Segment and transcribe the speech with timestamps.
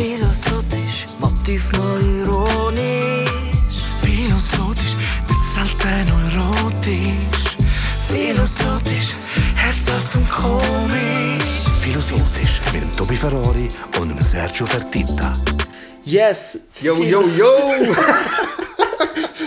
[0.00, 3.28] Philosophisch, motiv mal ironisch.
[4.00, 4.96] Philosophisch,
[5.28, 7.58] nicht selten erotisch.
[8.08, 9.12] Philosophisch,
[9.56, 11.68] herzhaft und komisch.
[11.82, 13.68] Philosophisch mit dem Tobi Ferrari
[14.00, 15.34] und dem Sergio Fertitta.
[16.06, 16.58] Yes!
[16.80, 17.52] Yo, yo, yo!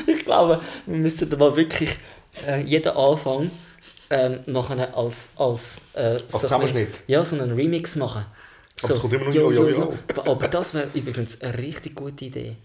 [0.05, 1.97] Ich glaube, wir müssen da mal wirklich
[2.45, 3.49] äh, jeden Anfang
[4.11, 6.89] ähm, nachher als, als, äh, so ein- Zusammenschnitt?
[7.07, 8.25] Ja, so einen Remix machen.
[8.83, 9.93] Aber es kommt immer noch Jo, Jo, Jo.
[10.15, 12.57] Aber das wäre übrigens eine richtig gute Idee.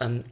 [0.00, 0.24] Ähm,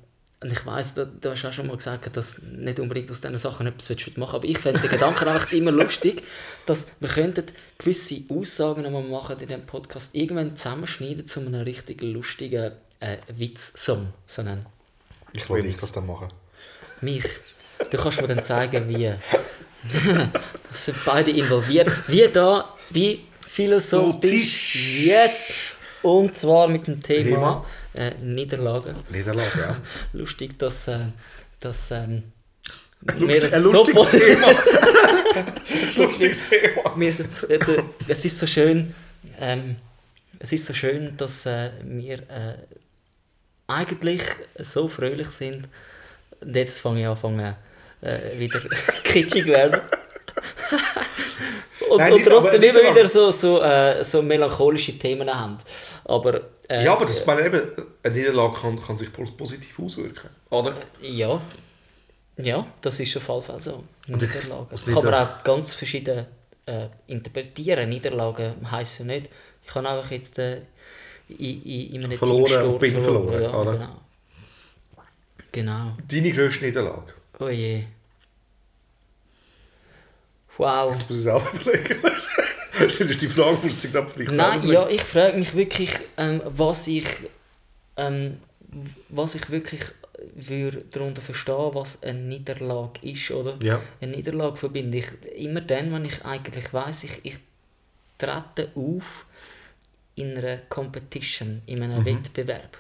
[0.43, 3.21] und ich weiss, du, du hast auch schon mal gesagt, dass du nicht unbedingt aus
[3.21, 6.23] diesen Sachen etwas willst machen Aber ich fände den Gedanken einfach immer lustig,
[6.65, 7.45] dass wir könnten
[7.77, 13.19] gewisse Aussagen die wir machen in diesem Podcast irgendwann zusammenschneiden zu einem richtig lustigen äh,
[13.29, 14.15] Witz-Song.
[14.27, 14.65] So einen
[15.35, 16.29] Ich will nicht das dann machen.
[17.03, 17.25] mich.
[17.91, 19.13] Du kannst mir dann zeigen, wie.
[20.71, 21.91] das sind beide involviert.
[22.09, 24.77] Wie da, wie philosophisch.
[25.05, 25.51] Yes!
[26.03, 27.65] Und zwar mit dem Thema
[27.95, 28.97] äh, Niederlagen.
[29.11, 29.77] Niederlage, ja.
[30.13, 30.89] Lustig, dass.
[30.89, 30.99] Äh,
[31.61, 32.23] dass ähm,
[33.19, 34.47] Lustig, das ein so lustiges po- Thema.
[35.97, 36.95] lustiges Thema.
[36.97, 37.09] wir,
[37.49, 38.95] äh, es ist so schön,
[39.39, 39.77] ähm,
[40.39, 42.55] es ist so schön, dass äh, wir äh,
[43.67, 44.23] eigentlich
[44.59, 45.69] so fröhlich sind.
[46.41, 47.57] Und jetzt fange ich an,
[48.03, 48.61] äh, wieder
[49.03, 49.81] kitschig werden.
[51.91, 55.59] Und, Nein, und trotzdem immer wieder so, so, äh, so melancholische Themen haben.
[56.05, 57.61] Aber, äh, Ja, aber das, ich meine, eben,
[58.03, 60.31] eine Niederlage kann, kann sich pos- positiv auswirken.
[60.51, 60.75] Oder?
[61.03, 61.41] Ja,
[62.37, 63.85] ja, das ist auf jeden Fall so.
[64.07, 64.67] Niederlagen.
[64.71, 66.27] als Kann man Nieder- auch ganz verschieden
[66.67, 67.89] äh, interpretieren.
[67.89, 69.29] Niederlagen heisst ja nicht,
[69.67, 70.59] ich habe einfach jetzt äh,
[71.29, 73.73] in, in, in einem Verloren Teamsport und bin verloren, Ja, oder?
[73.73, 73.97] genau.
[75.53, 75.93] Genau.
[76.09, 77.13] Deine grösste Niederlage.
[77.41, 77.85] Oh je.
[80.61, 80.97] Wow.
[80.99, 82.03] Du musst es auch überlegen.
[82.79, 85.91] das ist die Frage, musst du dann vielleicht Nein, selber ja, ich frage mich wirklich,
[86.17, 87.07] ähm, was ich
[87.97, 88.39] ähm,
[89.09, 89.81] was ich wirklich
[90.35, 93.59] würde darunter verstehen, was eine Niederlage ist, oder?
[93.63, 93.81] Ja.
[94.01, 95.07] Eine Niederlage verbinde ich
[95.37, 97.39] immer dann, wenn ich eigentlich weiß, ich, ich
[98.19, 99.25] trete auf
[100.15, 102.79] in einer Competition, in einem Wettbewerb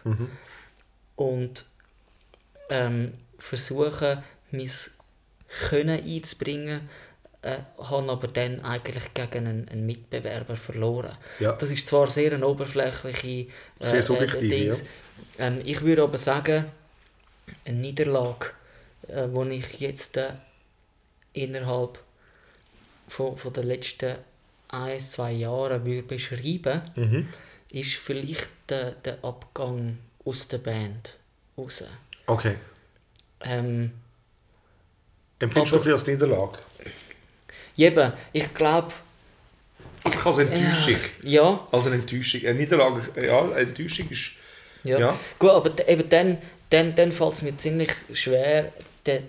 [1.17, 1.65] und
[2.69, 4.71] ähm, versuche, mein
[5.69, 6.89] Können einzubringen,
[7.43, 11.17] äh, habe aber dann eigentlich gegen einen, einen Mitbewerber verloren.
[11.39, 11.53] Ja.
[11.53, 13.29] Das ist zwar sehr eine oberflächliche
[13.79, 14.85] äh, Sehr subjektiv, Dings.
[15.39, 16.65] Ähm, ich würde aber sagen,
[17.65, 18.47] eine Niederlage,
[19.09, 20.33] äh, die ich jetzt äh,
[21.33, 21.99] innerhalb
[23.09, 24.17] von, von den letzten
[24.69, 27.29] ein, zwei Jahren würde beschreiben Mhm.
[27.71, 31.17] ist vielleicht der, der Abgang aus der Band
[31.57, 31.85] raus.
[32.27, 32.55] Okay.
[33.41, 33.93] Ähm,
[35.39, 36.59] Empfindest du Aber- ein bisschen als Niederlage?
[37.81, 38.93] Eben, ich glaube,
[40.05, 40.97] Ich als Enttäuschung.
[41.23, 42.41] ja, Als eine Enttäuschung.
[42.45, 44.33] Eine Niederlage, ja, eine Enttäuschung ist...
[44.83, 44.99] Ja.
[44.99, 45.19] Ja.
[45.39, 46.39] Gut, aber eben dann,
[46.71, 48.73] dann, dann fällt es mir ziemlich schwer,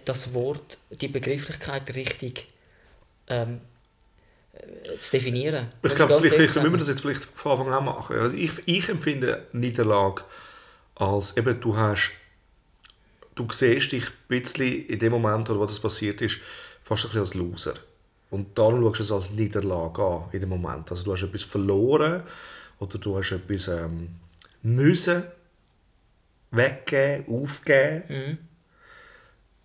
[0.05, 2.47] das Wort, die Begrifflichkeit richtig
[3.27, 3.61] ähm,
[4.53, 5.71] äh, zu definieren.
[5.83, 8.17] Ich glaube, vielleicht, vielleicht müssen wir das jetzt vielleicht von Anfang an machen.
[8.17, 10.23] Also ich, ich empfinde Niederlage
[10.95, 12.11] als eben, du hast,
[13.35, 16.37] du siehst dich ein bisschen in dem Moment, wo das passiert ist,
[16.83, 17.73] fast ein bisschen als Loser.
[18.31, 20.89] Und darum schaust du es als Niederlage an, in dem Moment.
[20.89, 22.23] Also du hast etwas verloren
[22.79, 24.15] oder du hast etwas ähm,
[24.63, 25.23] müssen
[26.49, 28.37] weggeben, aufgeben.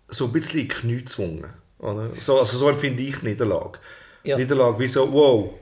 [0.09, 1.53] So ein bisschen in die Knie gezwungen.
[1.79, 2.11] Oder?
[2.19, 3.79] So, also so empfinde ich Niederlage.
[4.23, 4.37] Ja.
[4.37, 5.53] Niederlage wie so, wow,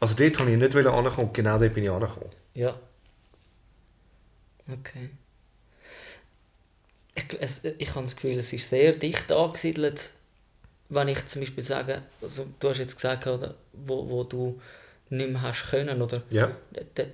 [0.00, 2.30] also dort wollte ich nicht ankommen und genau dort bin ich angekommen.
[2.54, 2.78] Ja.
[4.68, 5.10] Okay.
[7.14, 10.10] Ich, es, ich habe das Gefühl, es ist sehr dicht angesiedelt,
[10.88, 14.60] wenn ich zum Beispiel sage, also du hast jetzt gesagt, oder, wo, wo du
[15.10, 16.22] nicht mehr hast können, oder?
[16.30, 16.52] Ja.
[16.96, 17.06] D-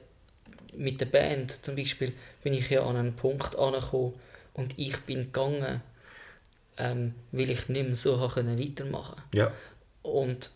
[0.76, 2.12] mit der Band zum Beispiel
[2.42, 4.14] bin ich ja an einen Punkt angekommen
[4.54, 5.80] und ich bin gegangen,
[6.76, 9.52] ähm, weil ich nicht mehr so können weitermachen Ja.
[10.02, 10.50] Und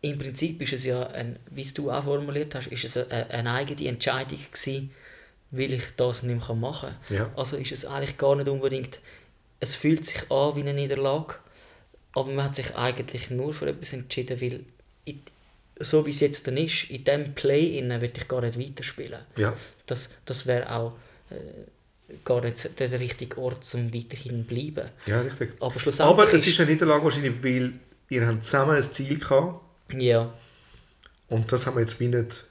[0.00, 3.28] im Prinzip ist es ja, ein, wie es du auch formuliert hast, ist es eine,
[3.30, 4.90] eine eigene Entscheidung gewesen,
[5.50, 7.16] weil ich das nicht mehr machen kann.
[7.16, 7.30] Ja.
[7.36, 9.00] Also ist es eigentlich gar nicht unbedingt,
[9.60, 11.34] es fühlt sich an wie eine Niederlage,
[12.12, 14.60] aber man hat sich eigentlich nur für etwas entschieden, weil
[15.04, 15.20] in,
[15.78, 19.20] so wie es jetzt dann ist, in diesem Play innen will ich gar nicht weiterspielen.
[19.36, 19.56] Ja.
[19.86, 20.96] Das, das wäre auch
[21.30, 24.90] äh, gar nicht der richtige Ort, um weiterhin zu bleiben.
[25.06, 25.52] Ja, richtig.
[25.60, 27.72] Aber schlussendlich Aber es ist eine Niederlage wahrscheinlich, weil
[28.08, 29.60] ihr habt zusammen ein Ziel gehabt
[29.94, 30.32] Ja.
[31.28, 32.44] und das haben wir jetzt wie nicht...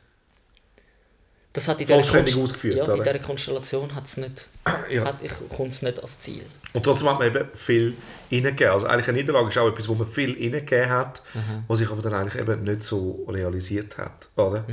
[1.53, 4.47] Das hat in dieser Vollständig Konst- ausgeführt, Ja, in dieser Konstellation hat's nicht,
[4.91, 5.05] Ja.
[5.05, 6.43] hat, ich, kommt es nicht als Ziel.
[6.73, 7.95] Und trotzdem hat man eben viel
[8.31, 8.71] reingegeben.
[8.73, 11.23] Also eigentlich eine Niederlage ist auch etwas, wo man viel reingegeben hat,
[11.67, 14.27] was sich aber dann eigentlich eben nicht so realisiert hat.
[14.35, 14.63] Oder?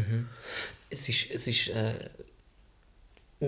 [0.91, 1.95] Es ist, es ist äh,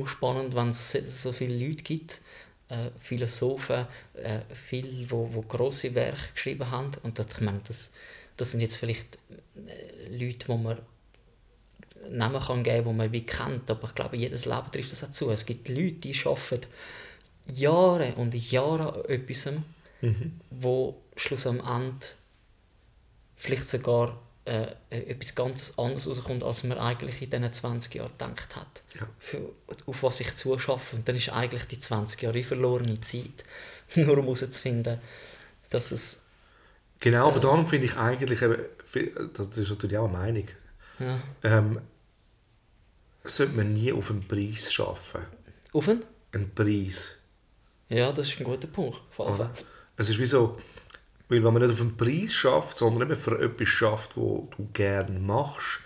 [0.06, 2.22] spannend, wenn es so viele Leute gibt,
[2.70, 6.92] äh, Philosophen, äh, viele, wo, wo grosse Werke geschrieben haben.
[7.02, 7.92] Und das, ich meine, das,
[8.38, 9.18] das sind jetzt vielleicht
[9.66, 10.78] äh, Leute, die man
[12.10, 13.70] Namen kann geben kann, die man wie kennt.
[13.70, 15.30] Aber ich glaube, jedes Leben trifft das auch zu.
[15.30, 16.66] Es gibt Leute, die arbeiten
[17.54, 19.48] Jahre und Jahre an etwas,
[20.00, 20.40] mhm.
[20.50, 22.06] wo Schluss am Ende
[23.36, 28.56] vielleicht sogar äh, etwas ganz anderes rauskommt, als man eigentlich in diesen 20 Jahren gedacht
[28.56, 28.82] hat.
[28.98, 29.06] Ja.
[29.18, 29.40] Für,
[29.86, 30.96] auf was ich zuschaffe.
[30.96, 33.44] Und dann ist eigentlich die 20 Jahre verlorene Zeit,
[33.94, 35.00] nur um herauszufinden,
[35.70, 36.24] dass es...
[37.00, 38.56] Genau, aber darum finde ich eigentlich, eben,
[39.34, 40.48] das ist natürlich auch eine Meinung,
[40.98, 41.20] Ja.
[41.42, 41.80] ähm,
[43.24, 45.22] sollte man nie auf einen Preis schaffen.
[45.72, 46.04] Auf einen?
[46.32, 47.16] Einen Preis.
[47.88, 49.00] Ja, das ist ein guter Punkt.
[49.16, 49.50] Oder?
[49.96, 50.58] Es ist wie so,
[51.28, 54.68] weil wenn man nicht auf einen Preis schafft, sondern eben für etwas schafft, wo du
[54.72, 55.80] gerne machst,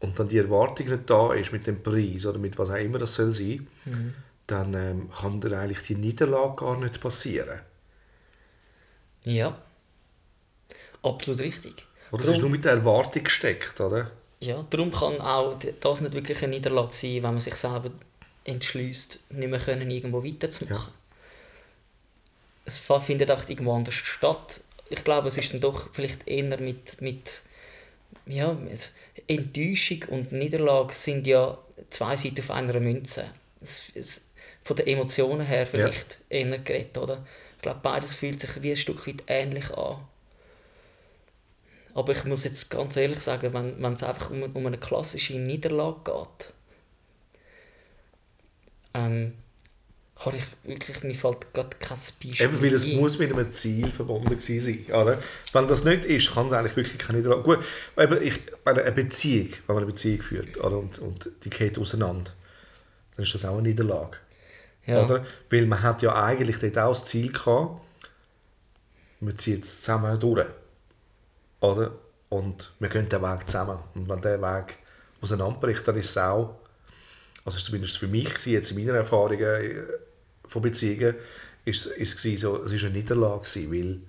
[0.00, 2.98] und dann die Erwartung nicht da ist mit dem Preis oder mit was auch immer
[2.98, 3.66] das soll sein,
[4.46, 7.60] dann ähm, kann dir eigentlich die Niederlage gar nicht passieren.
[9.24, 9.60] Ja.
[11.02, 11.84] Absolut richtig.
[12.10, 14.10] Oder es ist nur mit der Erwartung gesteckt, oder?
[14.40, 17.90] Ja, darum kann auch das nicht wirklich eine Niederlage sein, wenn man sich selber
[18.44, 20.92] entschließt, nicht mehr können, irgendwo weiterzumachen.
[22.64, 24.60] Es fa- findet auch irgendwo anders statt.
[24.90, 27.42] Ich glaube, es ist dann doch vielleicht eher mit, mit
[28.26, 28.56] ja,
[29.28, 31.58] Enttäuschung und Niederlage sind ja
[31.90, 33.26] zwei Seiten auf einer Münze.
[33.60, 34.28] Es, es,
[34.64, 37.26] von den Emotionen her vielleicht eher geredet, oder?
[37.56, 39.98] Ich glaube, beides fühlt sich wie ein Stück weit ähnlich an.
[41.94, 45.38] Aber ich muss jetzt ganz ehrlich sagen, wenn, wenn es einfach um, um eine klassische
[45.38, 46.52] Niederlage geht,
[48.94, 49.34] ähm,
[50.22, 52.96] kann ich wirklich, mir fällt gerade kein Beispiel Eben, weil es ein.
[52.96, 54.94] muss mit einem Ziel verbunden gewesen sein.
[54.94, 55.22] Oder?
[55.52, 57.42] Wenn das nicht ist, kann es eigentlich wirklich keine Niederlage.
[57.42, 57.58] Gut,
[57.96, 61.78] eben, ich, meine, eine Beziehung, wenn man eine Beziehung führt oder, und, und die geht
[61.78, 62.32] auseinander,
[63.14, 64.16] dann ist das auch eine Niederlage.
[64.86, 65.04] Ja.
[65.04, 65.24] Oder?
[65.50, 67.80] Weil man hat ja eigentlich dort auch das Ziel gehabt,
[69.20, 70.46] wir ziehen es zusammen durch.
[71.60, 71.92] Oder?
[72.28, 73.78] Und wir gehen den Weg zusammen.
[73.94, 74.78] Und wenn der Weg
[75.20, 76.56] auseinanderbricht, dann ist es auch,
[77.44, 79.84] also ist zumindest für mich jetzt in meiner Erfahrungen äh,
[80.46, 81.14] von Beziehungen,
[81.64, 84.02] ist, ist es so, es ist eine Niederlage gewesen,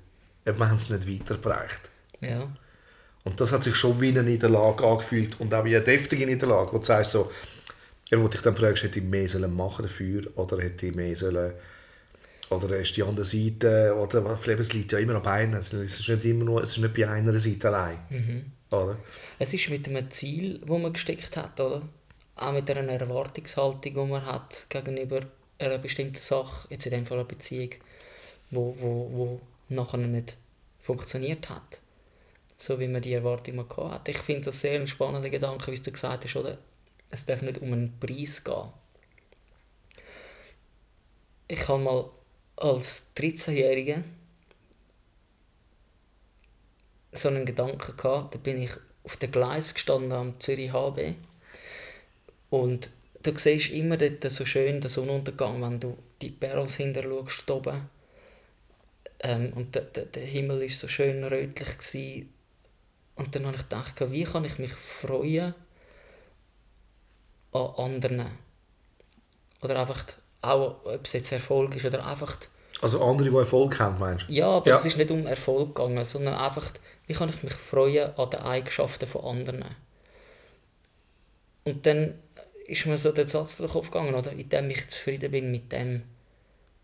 [0.45, 1.81] weil wir haben es nicht weitergebracht.
[2.21, 2.47] Ja.
[3.23, 6.71] Und das hat sich schon wie eine Niederlage angefühlt und auch wie eine deftige Niederlage,
[6.71, 7.31] wo du sagst so,
[8.11, 11.15] eben, wo dich dann fragst, hätte ich mehr sollen machen dafür oder hätte ich mehr
[11.15, 11.53] sollen
[12.49, 16.09] oder ist die andere Seite oder vielleicht es liegt ja immer an beiden, es ist
[16.09, 18.97] nicht immer nur, es ist nicht bei einer Seite allein, oder?
[19.37, 21.81] Es ist mit einem Ziel, wo man gesteckt hat, oder?
[22.35, 25.21] Auch mit einer Erwartungshaltung, die man hat gegenüber
[25.59, 27.71] einer bestimmten Sache, jetzt in dem Fall eine Beziehung,
[28.49, 30.37] wo, wo, wo nachher nicht
[30.79, 31.81] funktioniert hat.
[32.57, 34.09] So wie man die Erwartung mal gehabt hat.
[34.09, 36.57] Ich finde das sehr ein spannender Gedanke, wie du gesagt hast, oder?
[37.09, 38.69] Es darf nicht um einen Preis gehen.
[41.47, 42.09] Ich habe mal
[42.59, 44.03] als 13-Jähriger
[47.11, 48.71] so einen Gedanken gehabt, da bin ich
[49.03, 51.15] auf dem Gleis gestanden am Zürich HB
[52.49, 52.89] und
[53.23, 57.89] du siehst immer dort so schön den Sonnenuntergang, wenn du die Perls hinter schaust, oben.
[59.21, 61.77] Ähm, und der, der, der Himmel war so schön rötlich.
[61.77, 62.33] Gewesen.
[63.15, 65.53] Und dann habe ich gedacht, wie kann ich mich freuen
[67.51, 68.27] an anderen?
[69.61, 70.05] Oder einfach,
[70.41, 72.37] auch ob es jetzt Erfolg ist, oder einfach
[72.81, 74.33] Also andere, die Erfolg haben, meinst du?
[74.33, 74.77] ja, aber Ja.
[74.77, 76.71] es ist nicht um Erfolg gegangen, sondern einfach,
[77.07, 79.65] wie kann ich mich freuen an den Eigenschaften von anderen.
[81.65, 82.15] Und dann
[82.67, 84.31] ist mir so der Satz durch den Kopf gegangen, oder?
[84.31, 86.03] indem ich zufrieden bin mit dem,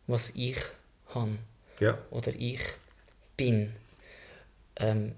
[0.07, 0.57] was ich
[1.13, 1.31] habe
[1.79, 1.97] Ja.
[2.11, 2.59] oder ich
[3.37, 3.73] bin.
[4.77, 5.13] Ähm,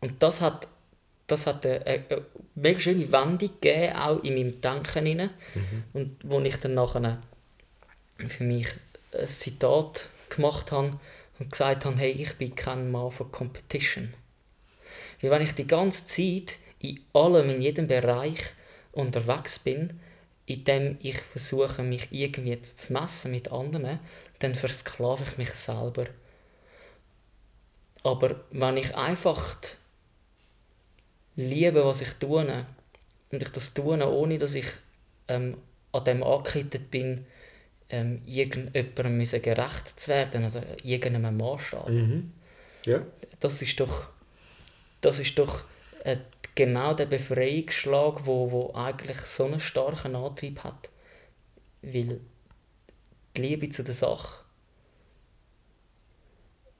[0.00, 0.68] und das hat,
[1.26, 2.04] das hat eine, eine,
[2.54, 5.06] mega schöne Wendung gegeben, auch in meinem Denken.
[5.20, 5.30] Rein.
[5.92, 7.18] Und wo ich dann nachher
[8.28, 8.68] für mich
[9.12, 10.98] ein Zitat gemacht habe
[11.38, 14.14] und gesagt habe, hey, ich bin kein Mann von Competition.
[15.20, 18.40] Weil wenn ich die ganze Zeit in allem, in jedem Bereich
[18.92, 20.00] unterwegs bin,
[20.46, 24.00] in dem ich versuche, mich irgendwie zu messen mit anderen,
[24.40, 26.06] dann versklave ich mich selber.
[28.02, 29.56] Aber wenn ich einfach
[31.36, 32.66] liebe, was ich tue,
[33.30, 34.66] und ich das tue, ohne dass ich
[35.28, 35.56] ähm,
[35.92, 37.26] an dem angekettet bin,
[37.90, 41.88] ähm, irgendjemandem müssen gerecht zu werden oder irgendeinem Maßstab.
[41.88, 42.32] Mhm.
[42.84, 43.02] Ja.
[43.40, 44.06] Das ist doch,
[45.00, 45.64] das ist doch
[46.04, 46.16] äh,
[46.54, 50.88] genau der Befreiungsschlag, wo, wo eigentlich so einen starken Antrieb hat.
[51.82, 52.20] Weil
[53.36, 54.44] die Liebe zu der Sache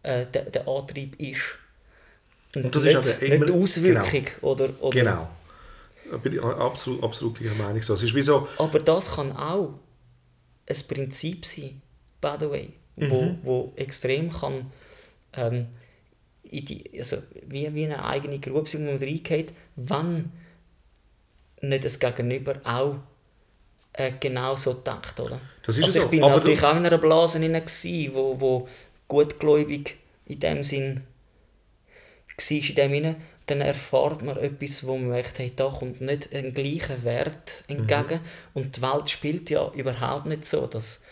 [0.03, 1.43] äh, der, der Antrieb ist.
[2.55, 4.27] Und das nicht, ist nicht immer- die Auswirkung.
[4.43, 5.29] Oder, oder, Genau.
[6.11, 7.81] Da bin ich absolut, absolut gleicher Meinung.
[7.83, 7.95] So.
[7.95, 9.75] Es ist wie so, Aber das kann auch
[10.71, 11.83] ein Prinzip sein,
[12.21, 13.39] by the way, wo, Mhm.
[13.43, 14.71] wo extrem kann
[15.35, 15.67] ähm,
[16.43, 20.33] in die, also wie, wie eine eigene Grube sein, wo man reingeht, wenn
[21.63, 22.97] nicht das Gegenüber auch
[23.93, 25.41] äh, genau so denkt, oder?
[25.65, 27.65] Das ist also so, ich bin aber natürlich auch in einer Blase hinein,
[28.13, 28.69] wo, wo
[29.09, 29.97] gutgläubig
[30.27, 31.03] in dem Sinn
[32.37, 33.17] war in dem Sinne,
[33.51, 38.21] dann erfährt man etwas, wo man merkt, hey, da kommt nicht ein gleicher Wert entgegen
[38.21, 38.55] Mhm.
[38.55, 41.03] und die Welt spielt ja überhaupt nicht so, dass,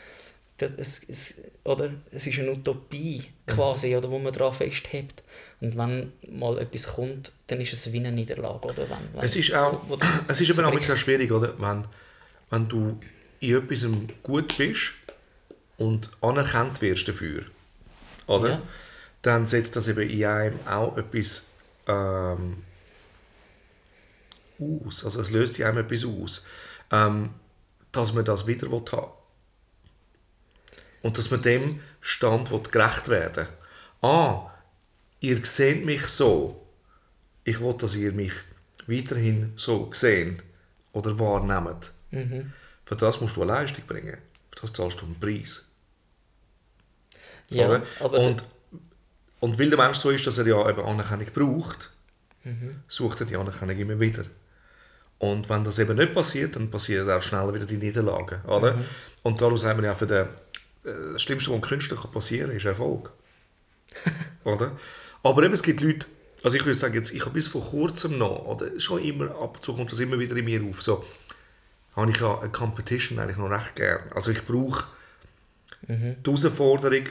[0.59, 1.91] dass es, es, oder?
[2.13, 3.53] es ist eine Utopie Mhm.
[3.53, 5.23] quasi, oder, wo man daran festhält
[5.61, 8.89] und wenn mal etwas kommt, dann ist es wie eine Niederlage, oder?
[8.89, 9.81] Wenn, wenn, Es ist auch,
[10.29, 11.55] es ist eben auch schwierig, oder?
[11.59, 11.85] Wenn,
[12.51, 12.99] wenn du
[13.41, 13.87] in etwas
[14.23, 14.93] gut bist
[15.77, 17.43] und anerkannt wirst dafür,
[18.27, 18.49] oder?
[18.51, 18.63] Ja.
[19.23, 21.48] Dann setzt das eben in einem auch etwas
[21.89, 22.63] ähm,
[24.61, 25.05] aus.
[25.05, 26.47] Also es löst in einem etwas aus,
[26.93, 27.31] ähm,
[27.93, 29.13] dass man das wieder will haben
[31.03, 33.49] Und dass man dem Stand will gerecht werden
[34.01, 34.51] Ah,
[35.21, 36.65] ihr seht mich so,
[37.45, 38.33] ich will, dass ihr mich
[38.87, 40.45] weiterhin so seht
[40.93, 41.91] oder wahrnehmt.
[42.11, 42.53] Mhm.
[42.85, 44.19] Für das musst du eine Leistung bringen.
[44.53, 45.67] Für das zahlst du einen Preis.
[47.51, 48.45] Ja, und,
[49.41, 51.91] und weil der Mensch so ist, dass er ja eben Anerkennung braucht,
[52.45, 52.77] Mhm.
[52.89, 54.25] sucht er die Anerkennung immer wieder.
[55.19, 58.41] Und wenn das eben nicht passiert, dann passieren auch schneller wieder die Niederlagen.
[58.47, 58.75] Oder?
[58.75, 58.85] Mhm.
[59.23, 60.27] Und darum sagen wir ja, für den,
[60.85, 63.11] äh, das Schlimmste, was einem Künstler passieren kann, ist Erfolg.
[64.45, 64.73] oder?
[65.23, 66.07] Aber eben, es gibt Leute,
[66.45, 69.57] also ich würde sagen, jetzt, ich habe bis vor kurzem noch, oder schon immer, ab
[69.57, 71.05] und zu kommt das immer wieder in mir auf, so,
[71.97, 74.13] habe ich ja eine Competition eigentlich noch recht gern.
[74.15, 74.85] Also ich brauche
[75.83, 77.05] die Herausforderung,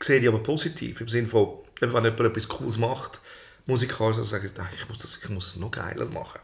[0.00, 3.20] sehe die aber positiv, im Sinne von, eben, wenn jemand etwas Cooles macht,
[3.66, 6.40] musikalisch, dann sage ich, nein, ich muss, das, ich muss es noch geiler machen.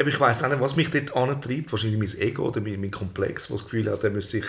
[0.00, 1.70] Aber ich weiß auch nicht, was mich dort antreibt.
[1.72, 4.46] Wahrscheinlich mein Ego oder mein, mein Komplex, das das Gefühl hat, der müsste sich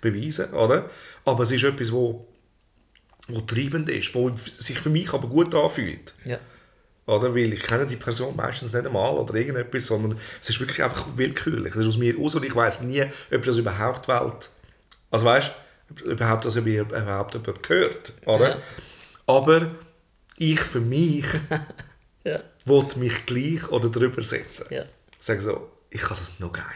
[0.00, 0.52] beweisen.
[0.54, 0.88] Oder?
[1.24, 2.26] Aber es ist etwas, wo,
[3.28, 6.14] wo treibend ist, wo sich für mich aber gut anfühlt.
[6.24, 6.38] ja.
[7.04, 7.34] Oder?
[7.34, 11.04] Weil ich kenne die Person meistens nicht einmal oder irgendetwas, sondern es ist wirklich einfach
[11.16, 11.74] willkürlich.
[11.74, 14.50] Es ist aus mir aus und ich weiß nie, ob das überhaupt Welt...
[15.10, 15.50] Also weißt
[16.00, 18.12] überhaupt, dass mir überhaupt jemand gehört.
[18.26, 18.50] Oder?
[18.50, 18.56] Ja.
[19.26, 19.70] Aber
[20.36, 21.26] ich für mich
[22.24, 22.40] Ja.
[22.64, 24.66] will mich gleich oder drüber setzen.
[24.70, 24.84] Ja.
[25.18, 26.66] Sage so, ich kann das noch geiler.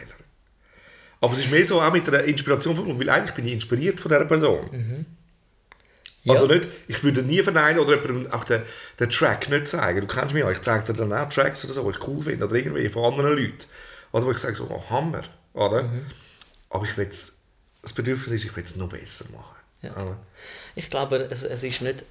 [1.21, 3.99] Aber es ist mehr so auch mit einer Inspiration von weil eigentlich bin ich inspiriert
[3.99, 5.05] von dieser Person.
[6.23, 6.33] Ja.
[6.33, 8.61] Also nicht, ich würde nie verneinen oder jemandem auch den,
[8.99, 10.01] den Track nicht zeigen.
[10.01, 12.21] Du kennst mich ja, ich zeige dir dann auch Tracks oder so, die ich cool
[12.21, 13.65] finde oder irgendwie von anderen Leuten.
[14.11, 15.23] Oder wo ich sage so, oh, Hammer.
[15.53, 15.89] Oder?
[16.69, 17.09] Aber ich will
[17.81, 19.55] das Bedürfnis ist, ich will es noch besser machen.
[19.81, 19.91] Ja.
[19.93, 20.17] Oder?
[20.75, 22.03] Ich glaube, es, es ist nicht,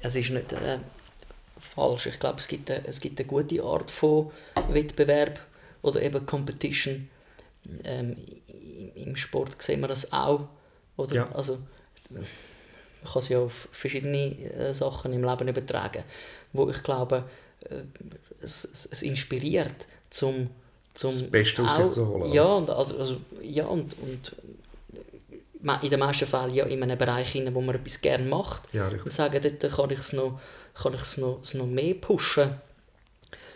[0.00, 0.78] es ist nicht äh,
[1.74, 2.06] falsch.
[2.06, 4.30] Ich glaube, es gibt, eine, es gibt eine gute Art von
[4.70, 5.40] Wettbewerb
[5.82, 7.08] oder eben Competition.
[7.84, 8.16] Ähm,
[8.94, 10.48] Im Sport sehen wir das auch.
[10.96, 11.14] Oder?
[11.14, 11.32] Ja.
[11.32, 11.58] Also,
[12.10, 12.24] man
[13.04, 16.04] kann es ja auf verschiedene äh, Sachen im Leben übertragen,
[16.52, 17.24] wo ich glaube,
[17.68, 17.82] äh,
[18.42, 20.50] es, es, inspiriert zum,
[20.94, 24.36] zum Das Beste auch- zu holen, Ja, und, also, also, ja, und, und
[25.82, 28.62] in den meisten Fällen ja in einem Bereich, hinein, wo man etwas gerne macht.
[28.72, 28.88] Ja.
[28.88, 30.40] Und sagen, dort kann ich es noch,
[30.74, 32.60] kann ich's noch, noch mehr pushen.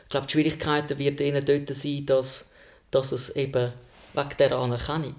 [0.04, 2.50] Ich glaube, die Schwierigkeiten wird ihnen dort sein, dass,
[2.90, 3.72] dass es eben
[4.14, 5.14] wegen dieser Anerkennung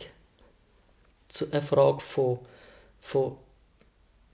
[1.52, 2.40] eine Frage von,
[3.00, 3.38] von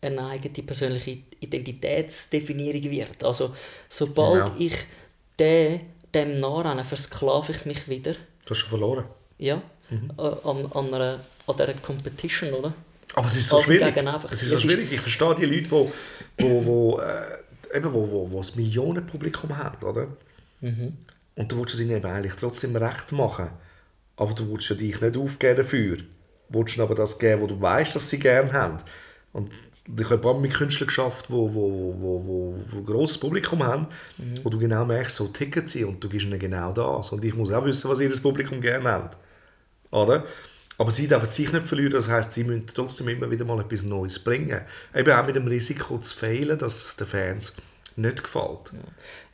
[0.02, 3.24] einer eigenen persönlichen Identitätsdefinierung wird.
[3.24, 3.56] Also,
[3.90, 4.56] sobald Ja.
[4.58, 4.74] ich
[5.38, 5.82] dem,
[6.14, 9.06] dem nachrenne, versklave ich mich wieder Du hast schon verloren.
[9.38, 10.12] ja, Mhm.
[10.18, 12.74] an, an, einer, an dieser Competition, oder?
[13.16, 13.96] Aber es ist so Also schwierig.
[13.98, 14.92] Es ist es so ist- schwierig.
[14.92, 15.92] Ich verstehe die Leute, die wo,
[16.40, 20.08] wo, wo, äh, eben, wo, wo, wo das Millionenpublikum haben, oder?
[20.62, 20.94] Mhm.
[21.36, 23.50] Und du willst es ihnen eben eigentlich trotzdem recht machen.
[24.18, 25.98] Aber du willst ja dich nicht aufgeben dafür.
[25.98, 26.04] Du
[26.60, 28.78] willst ihnen aber das geben, was du weißt, dass sie gerne haben.
[29.34, 29.52] Und
[29.98, 33.18] ich habe ein paar mit Künstlern geschafft, die wo, wo, wo, wo, wo ein grosses
[33.20, 34.44] Publikum haben, Mhm.
[34.44, 37.12] wo du genau merkst, so ticken sie und du gibst ihnen genau das.
[37.12, 39.18] Und ich muss auch wissen, was ihr das Publikum gerne hat.
[39.92, 40.26] Oder?
[40.78, 43.84] Aber sie dürfen sich nicht verlieren, das heisst, sie müssen trotzdem immer wieder mal etwas
[43.84, 44.62] Neues bringen.
[44.94, 47.56] Eben auch mit dem Risiko zu fehlen, dass es den Fans
[47.96, 48.72] nicht gefällt.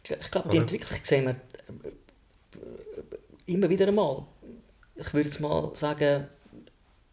[0.04, 0.58] Ich glaube, die?
[0.58, 4.26] Entwicklung sehen wir äh, immer wieder einmal.
[4.96, 6.28] Ich würde jetzt mal sagen,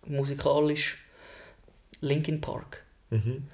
[0.06, 1.04] musikalisch
[2.00, 2.84] Linkin Park.
[3.10, 3.48] Mhm.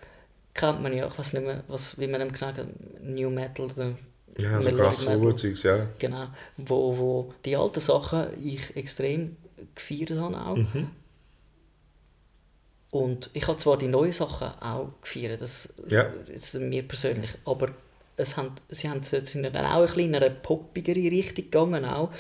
[0.52, 2.66] Kennt man ja, ich weiß nicht mehr, was, wie man dem hat,
[3.02, 3.94] New Metal oder
[4.38, 5.36] Ja, so Melodic Metal.
[5.36, 5.86] Zeugs, ja.
[5.98, 9.36] Genau, wo, wo die alten Sachen ich extrem
[9.76, 10.56] gefeiert habe auch.
[10.56, 10.90] Mhm.
[12.90, 16.10] Und ich habe zwar die neuen Sachen auch gefeiert, das Ja.
[16.32, 17.68] jetzt mir persönlich, aber
[18.16, 22.10] es haben, sie haben, sind dann auch ein bisschen in eine poppigere Richtung gegangen, auch,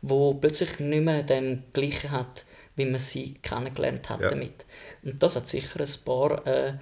[0.00, 4.30] wo plötzlich nicht mehr dem gleichen hat, wie man sie kennengelernt hat Ja.
[4.30, 4.64] damit.
[5.02, 6.74] Und das hat sicher ein paar äh,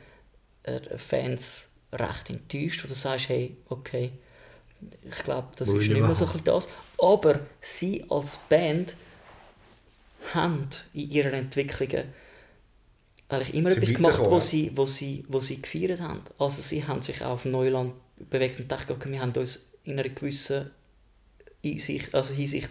[0.62, 4.12] äh, Fans recht enttäuscht, wo du sagst, hey, okay,
[5.02, 6.68] ich glaube, das Will ist ich nicht mehr so ein das.
[6.98, 8.94] Aber sie als Band
[10.34, 12.04] haben in ihren Entwicklungen
[13.28, 16.22] eigentlich immer Sind etwas gemacht, wo sie, wo, sie, wo sie gefeiert haben.
[16.38, 17.94] Also sie haben sich auf Neuland
[18.28, 20.70] bewegt und dachten, okay, wir haben uns in einer gewissen
[21.64, 22.70] Einsicht, also Hinsicht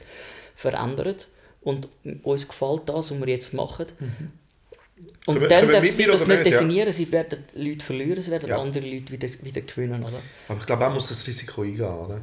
[0.56, 1.28] verändert
[1.62, 1.88] und
[2.24, 3.86] uns gefällt das, was wir jetzt machen.
[5.26, 6.52] Und Können dann dürfen mit sie das nicht nicht?
[6.52, 6.60] Ja.
[6.60, 8.62] definieren, sie werden Leute verlieren, sie werden Ja.
[8.62, 10.04] andere Leute wieder, wieder gewinnen.
[10.04, 10.20] Oder?
[10.50, 11.86] Aber ich glaube, man muss das Risiko eingehen.
[11.86, 12.22] Oder?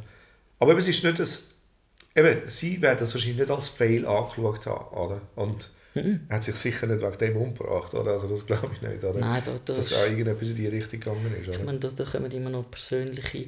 [0.58, 1.55] Aber es ist nicht das.
[2.16, 4.96] Eben, sie werden es wahrscheinlich nicht als Fail angeschaut haben.
[4.96, 5.20] Oder?
[5.36, 6.20] Und Mhm.
[6.28, 7.92] er hat sich sicher nicht wegen dem umgebracht.
[7.94, 8.12] Oder?
[8.12, 9.02] Also, das glaube ich nicht.
[9.04, 9.18] Oder?
[9.18, 11.48] Nein, da- da Dass das ist- auch irgendetwas in die Richtung gegangen ist.
[11.48, 11.64] Ich Oder?
[11.64, 13.38] meine, da, da kommen immer noch persönliche,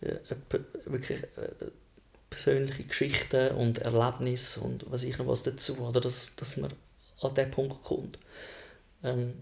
[0.00, 0.14] äh,
[0.48, 1.66] pe- wirklich äh,
[2.30, 6.72] persönliche Geschichten und Erlebnisse und was ich noch was dazu, oder dass, dass man
[7.20, 8.18] an den Punkt kommt.
[9.04, 9.34] Ähm,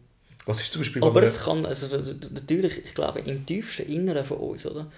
[0.44, 1.04] Was ist zum Beispiel.
[1.04, 4.90] aber es kann, also das- das- natürlich, ich glaube, im tiefsten Inneren von uns, oder,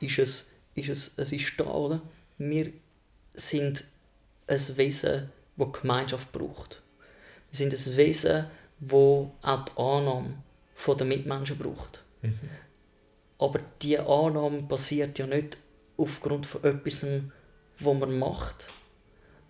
[0.00, 2.00] ist es, ist es, es ist da, oder?
[2.38, 2.72] Wir
[3.36, 3.84] sind
[4.46, 6.82] ein Wesen, das Gemeinschaft braucht.
[7.50, 8.46] Wir sind ein Wesen,
[8.80, 10.34] das auch die Annahme
[10.74, 12.02] von der Mitmenschen braucht.
[13.38, 15.58] Aber diese Annahme basiert ja nicht
[15.96, 17.06] aufgrund von etwas,
[17.78, 18.68] was man macht,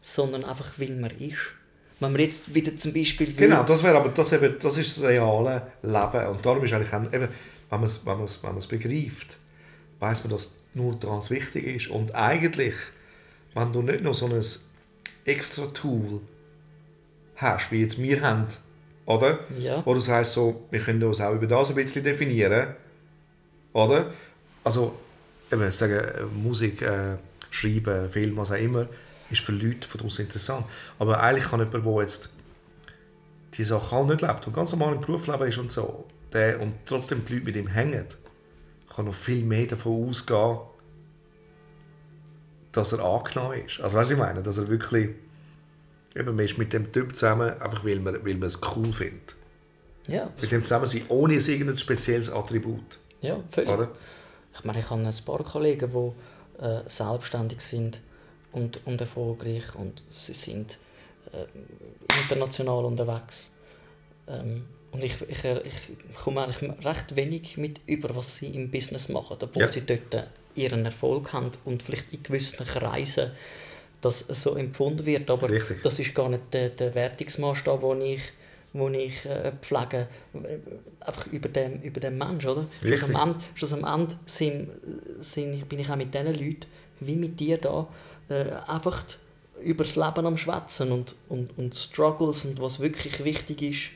[0.00, 1.52] sondern einfach, weil man ist.
[1.99, 3.33] Wenn man jetzt wieder zum Beispiel...
[3.33, 6.26] Genau, das wäre aber das, eben, das ist das reale Leben.
[6.28, 9.38] Und darum ist eigentlich eben, wenn man es wenn man's, wenn man's begreift,
[9.99, 11.88] weiß man, dass nur trans wichtig ist.
[11.88, 12.75] Und eigentlich,
[13.56, 14.44] wenn du nicht noch so ein
[15.25, 16.20] extra Tool
[17.36, 18.46] hast, wie jetzt wir haben,
[19.06, 19.38] oder?
[19.58, 19.84] Ja.
[19.84, 22.75] Wo du sagst, so, wir können uns auch über das ein bisschen definieren,
[23.72, 24.12] oder?
[24.62, 24.98] Also,
[25.50, 26.02] eben, sagen,
[26.34, 27.16] Musik, äh,
[27.50, 28.88] Schreiben, Film, was auch immer,
[29.30, 30.66] ist für Leute von uns interessant.
[30.98, 32.28] Aber eigentlich kann jemand, der jetzt
[33.54, 36.74] die Sache auch nicht lebt und ganz normal im Berufsleben ist und so, der, und
[36.85, 38.04] trotzdem die Leute mit ihm hängen,
[38.94, 40.59] kann noch viel mehr davon ausgehen,
[42.76, 43.80] dass er angenommen ist.
[43.80, 44.42] Also weißt du, was ich meine?
[44.42, 45.10] Dass er wirklich,
[46.14, 49.34] eben, man ist mit dem Typ zusammen, einfach weil man, weil man es cool findet.
[50.06, 52.98] Ja, Mit dem zusammen sein, ohne irgendein spezielles Attribut.
[53.22, 53.70] ja völlig.
[53.70, 53.88] Oder?
[54.54, 58.00] Ich meine, ich habe ein paar Kollegen, die äh, selbstständig sind
[58.52, 60.78] und, und erfolgreich und sie sind
[61.32, 61.44] äh,
[62.22, 63.50] international unterwegs.
[64.28, 69.08] Ähm, und ich, ich, ich komme eigentlich recht wenig mit über, was sie im Business
[69.08, 69.68] machen, obwohl Ja.
[69.68, 73.33] sie dort ihren Erfolg haben und vielleicht in gewissen Kreisen
[74.01, 75.31] das so empfunden wird.
[75.31, 75.83] Aber Richtig.
[75.83, 78.23] das ist gar nicht der, der Wertungsmaßstab, den ich,
[78.73, 80.59] wo ich äh, pflege, äh,
[81.01, 82.66] einfach über den, über den Mensch, oder?
[82.81, 83.16] Schluss Richtig.
[83.16, 84.71] am Ende, schluss am Ende sind,
[85.21, 86.66] sind, bin ich auch mit diesen Leuten,
[87.01, 87.88] wie mit dir da,
[88.29, 89.03] äh, einfach
[89.62, 93.90] über das Leben am Schwätzen und, und, und Struggles und was wirklich wichtig ist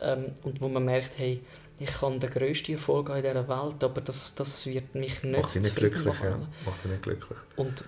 [0.00, 1.40] ähm, und wo man merkt, hey,
[1.78, 5.42] ich kann den grössten Erfolg haben in dieser Welt, aber das, das wird mich nicht
[5.42, 6.04] Macht nicht glücklich.
[6.04, 6.38] machen, Ja.
[6.66, 7.38] Macht dich nicht glücklich.
[7.56, 7.84] Und,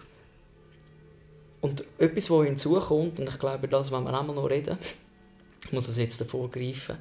[1.61, 4.79] und etwas, was hinzukommt, und ich glaube, das wenn wir einmal noch reden,
[5.65, 6.97] ich muss es jetzt davor greifen,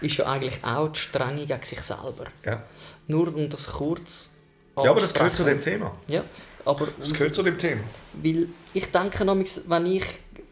[0.00, 2.24] ist ja eigentlich auch die Strenge gegen sich selber.
[2.44, 2.62] Ja.
[3.08, 4.32] Nur um das kurz
[4.76, 5.60] ja, aber das gehört zu dem.
[5.60, 5.96] Thema.
[6.06, 6.22] Ja,
[6.64, 7.82] aber Das gehört zu dem Thema.
[8.12, 10.04] weil ich denke, manchmal, wenn ich,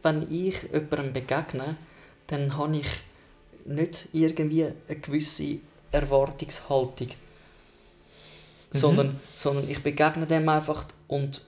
[0.02, 1.76] wenn ich jemandem begegne,
[2.26, 2.86] dann habe ich
[3.66, 5.58] nicht irgendwie eine gewisse
[5.94, 7.08] Erwartungshaltung.
[8.70, 11.42] Sondern, sondern ich begegne dem einfach und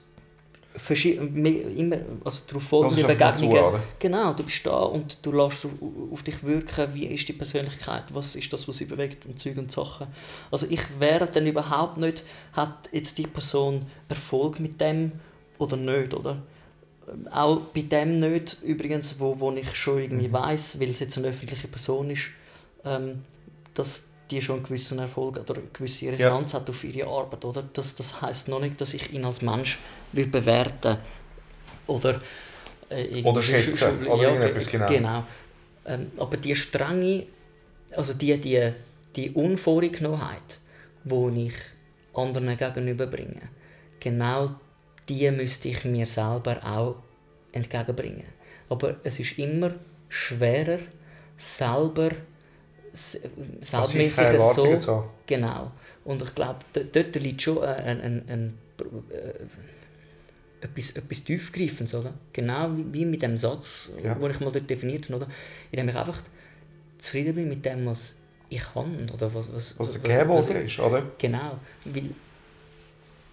[1.75, 3.81] immer, also darauf folgende zu, Begegnungen.
[3.99, 5.65] Genau, du bist da und du lässt
[6.11, 9.57] auf, dich wirken, wie ist die Persönlichkeit, was ist das, was sie bewegt und Zeug
[9.57, 10.07] und Sachen.
[10.51, 15.13] Also ich wäre dann überhaupt nicht, hat jetzt die Person Erfolg mit dem
[15.57, 16.43] oder nicht, oder?
[17.31, 20.01] Auch bei dem nicht, übrigens, wo, wo ich schon Mhm.
[20.01, 22.27] irgendwie weiß, weil es jetzt eine öffentliche Person ist,
[22.85, 23.23] ähm,
[23.73, 27.63] dass die schon einen gewissen Erfolg oder eine gewisse Resonanz hat auf ihre Arbeit, oder?
[27.73, 29.79] Das, das heißt noch nicht, dass ich ihn als Mensch
[30.11, 30.97] will bewerten
[31.87, 32.21] oder
[32.89, 34.89] äh, Oder schätzen, sch- sch- oder ja, irgendetwas, ge- genau.
[34.91, 35.23] genau.
[35.85, 37.25] Ähm, aber die strenge,
[37.95, 38.71] also die, die,
[39.15, 40.59] die Unvorgenommenheit,
[41.03, 41.53] die ich
[42.13, 43.41] anderen gegenüberbringe,
[43.99, 44.55] genau
[45.07, 46.95] die müsste ich mir selber auch
[47.53, 48.25] entgegenbringen.
[48.69, 49.71] Aber es ist immer
[50.09, 50.79] schwerer,
[51.37, 52.11] selber
[53.61, 54.85] selbstmäßig Erwartungen so...
[54.85, 55.09] zu haben.
[55.25, 55.71] Genau.
[56.05, 58.57] Und ich glaube, dort liegt schon ein, ein, ein,
[59.09, 62.13] äh, etwas, etwas tiefgreifendes, oder?
[62.33, 64.15] Genau wie, mit dem Satz, Ja.
[64.15, 65.27] den ich mal dort definiert habe, oder?
[65.71, 66.21] In dem ich einfach
[66.97, 68.15] zufrieden bin mit dem, was
[68.49, 69.53] ich kann, oder was...
[69.53, 71.03] Was, Was der worden ist, oder?
[71.17, 72.09] Genau, weil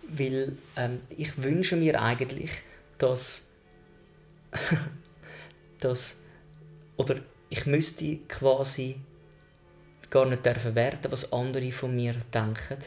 [0.09, 2.51] weil ähm, ich wünsche mir eigentlich,
[2.99, 3.51] dass,
[5.81, 6.21] dass
[6.97, 7.17] oder
[7.49, 8.97] ich müsste quasi
[10.15, 10.77] gar nicht dürfen
[11.11, 12.79] was andere von mir denken,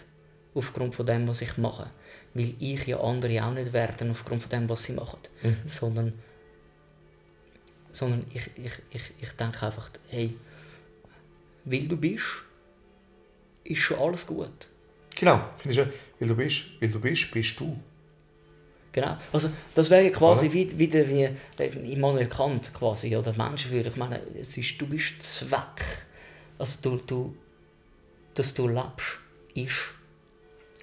[0.55, 1.89] aufgrund von dem, was ich mache.
[2.33, 5.19] Weil ich ja andere auch nicht werten aufgrund von dem, was sie machen.
[5.65, 6.13] Sondern,
[7.91, 10.35] sondern ich, ich, ich, ich denke einfach, hey,
[11.65, 12.23] weil du bist,
[13.65, 14.67] ist schon alles gut.
[15.19, 15.93] Genau, finde ich schön.
[16.19, 17.77] Weil du bist, weil du bist, bist du.
[18.93, 19.17] Genau.
[19.33, 23.89] Also das wäre quasi wie, wieder wie äh, Immanuel Kant quasi, oder Menschenwürde.
[23.89, 26.06] Ich meine, es ist, du bist Zweck.
[26.59, 27.35] Also du, du,
[28.33, 29.19] dass du lebst,
[29.53, 29.75] ist,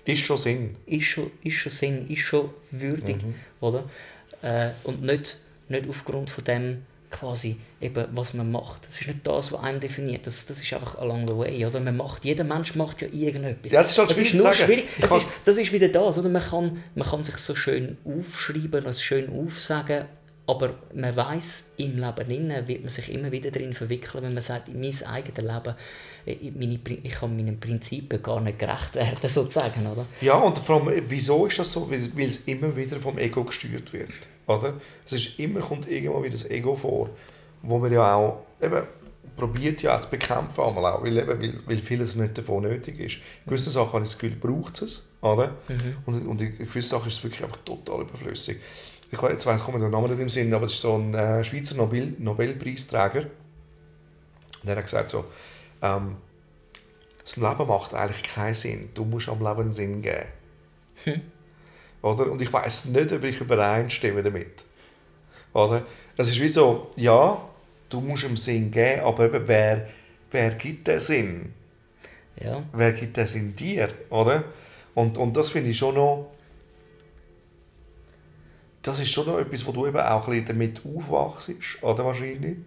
[0.05, 0.77] Ist schon Sinn.
[0.87, 3.17] ist, schon, ist schon Sinn, ist schon würdig,
[3.61, 3.85] oder?
[4.43, 8.87] Äh, und nicht, nicht aufgrund von dem quasi eben, was man macht.
[8.89, 10.27] Das ist nicht das, was einem definiert.
[10.27, 11.79] Das, das ist einfach along the way, oder?
[11.81, 13.71] Man macht, jeder Mensch macht ja irgendetwas.
[13.73, 14.57] Ja, es ist halt schwierig ist nur sagen.
[14.57, 14.85] schwierig.
[15.01, 16.29] Es ist, das ist wieder das, oder?
[16.29, 20.07] Man kann, man kann sich so schön aufschreiben, es schön aufsagen,
[20.47, 24.43] aber man weiß im Leben innen wird man sich immer wieder drin verwickeln, wenn man
[24.43, 25.75] sagt, in mein eigenes Leben,
[26.27, 30.07] äh, meine, ich kann meinen Prinzipien gar nicht gerecht werden, sozusagen, oder?
[30.21, 31.91] Ja, und vor allem, wieso ist das so?
[31.91, 34.11] Weil, weil es immer wieder vom Ego gesteuert wird.
[34.47, 34.75] Oder?
[35.07, 37.09] Es ist immer, kommt irgendwo wieder das Ego vor,
[37.63, 38.83] wo man ja auch eben,
[39.37, 43.01] probiert ja auch zu bekämpfen, einmal auch, weil, eben, weil, weil vieles nicht davon nötig
[43.01, 43.17] ist.
[43.47, 45.09] Gewisse Sachen habe ich das Gefühl, braucht es.
[45.25, 45.55] Oder?
[46.05, 48.59] Und, und in gewissen Sachen ist es wirklich einfach total überflüssig.
[49.15, 51.15] Ich weiß, jetzt weiss, kommt der Name nicht im Sinn, aber es ist so ein
[51.15, 53.21] äh, Schweizer Nobel Nobelpreisträger.
[53.21, 55.25] Und der hat gesagt so,
[55.83, 56.17] ähm,
[57.23, 58.91] das Leben macht eigentlich keinen Sinn.
[58.93, 60.27] Du musst am Leben Sinn geben.
[62.03, 62.29] Oder?
[62.29, 64.65] Und ich weiß nicht, ob ich übereinstimme damit.
[65.53, 65.87] Oder?
[66.17, 67.41] Es ist wie so, ja,
[67.89, 69.89] du musst einen Sinn geben, aber eben, wer,
[70.33, 71.55] wer gibt den Sinn?
[72.43, 73.89] Ja, Wer gibt den Sinn dir?
[74.11, 74.43] Oder?
[74.93, 76.34] Und, und das finde ich schon noch.
[78.85, 82.59] Das ist schon noch etwas, wo du eben auch ein bisschen damit aufwachst, oder wahrscheinlich.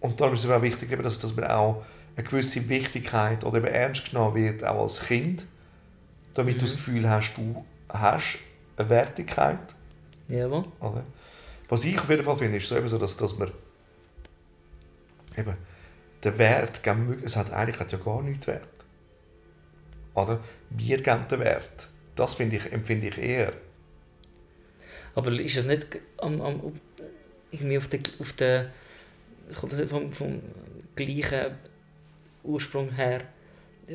[0.00, 1.82] Und darum ist es auch wichtig, eben, dass, dass man auch
[2.14, 5.46] eine gewisse Wichtigkeit oder eben ernst genommen wird, auch als Kind,
[6.34, 8.38] damit du das Gefühl hast, du hast
[8.76, 9.58] eine Wertigkeit.
[10.28, 10.66] jawohl.
[10.80, 11.04] Oder?
[11.68, 13.50] Was ich auf jeden Fall finde, ist so, eben so dass, dass man
[15.36, 15.56] eben
[16.22, 18.68] den Wert geben, es hat eigentlich hat ja gar nichts Wert.
[20.14, 20.40] Oder?
[20.70, 21.88] Wir geben den Wert.
[22.14, 23.52] Das finde ich, empfinde ich eher.
[25.18, 25.84] Aber ist es nicht
[26.18, 26.72] am, am,
[27.50, 28.70] irgendwie auf der, auf der
[29.58, 30.40] kommt das vom, vom
[30.94, 31.56] gleichen
[32.44, 33.22] Ursprung her,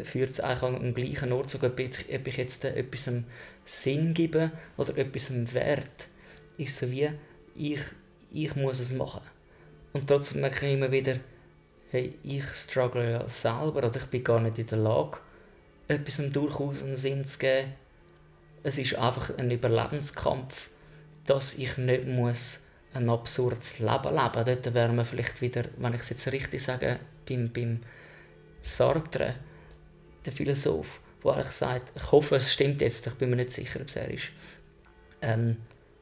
[0.04, 3.10] führt es eigentlich den gleichen Ort, sogar ob ich, jetzt etwas
[3.64, 6.10] Sinn gebe oder etwas Wert,
[6.58, 7.10] ist so wie,
[7.56, 7.80] ich,
[8.30, 9.22] ich muss es machen.
[9.94, 11.22] Und trotzdem merke ich immer wieder,
[11.92, 15.20] hey, ich struggle ja selber oder ich bin gar nicht in der Lage,
[15.88, 17.76] etwas durchaus einen Sinn zu geben.
[18.62, 20.70] Es ist einfach ein Überlebenskampf,
[21.26, 24.46] dass ich nicht muss ein absurdes Leben leben.
[24.46, 27.80] Dort wären wir vielleicht wieder, wenn ich es jetzt richtig sage, beim, beim
[28.62, 29.36] Sartre,
[30.26, 33.82] der Philosoph, der eigentlich sagt, ich hoffe, es stimmt jetzt, ich bin mir nicht sicher,
[33.82, 34.30] ob es er ist,
[35.22, 35.58] ähm,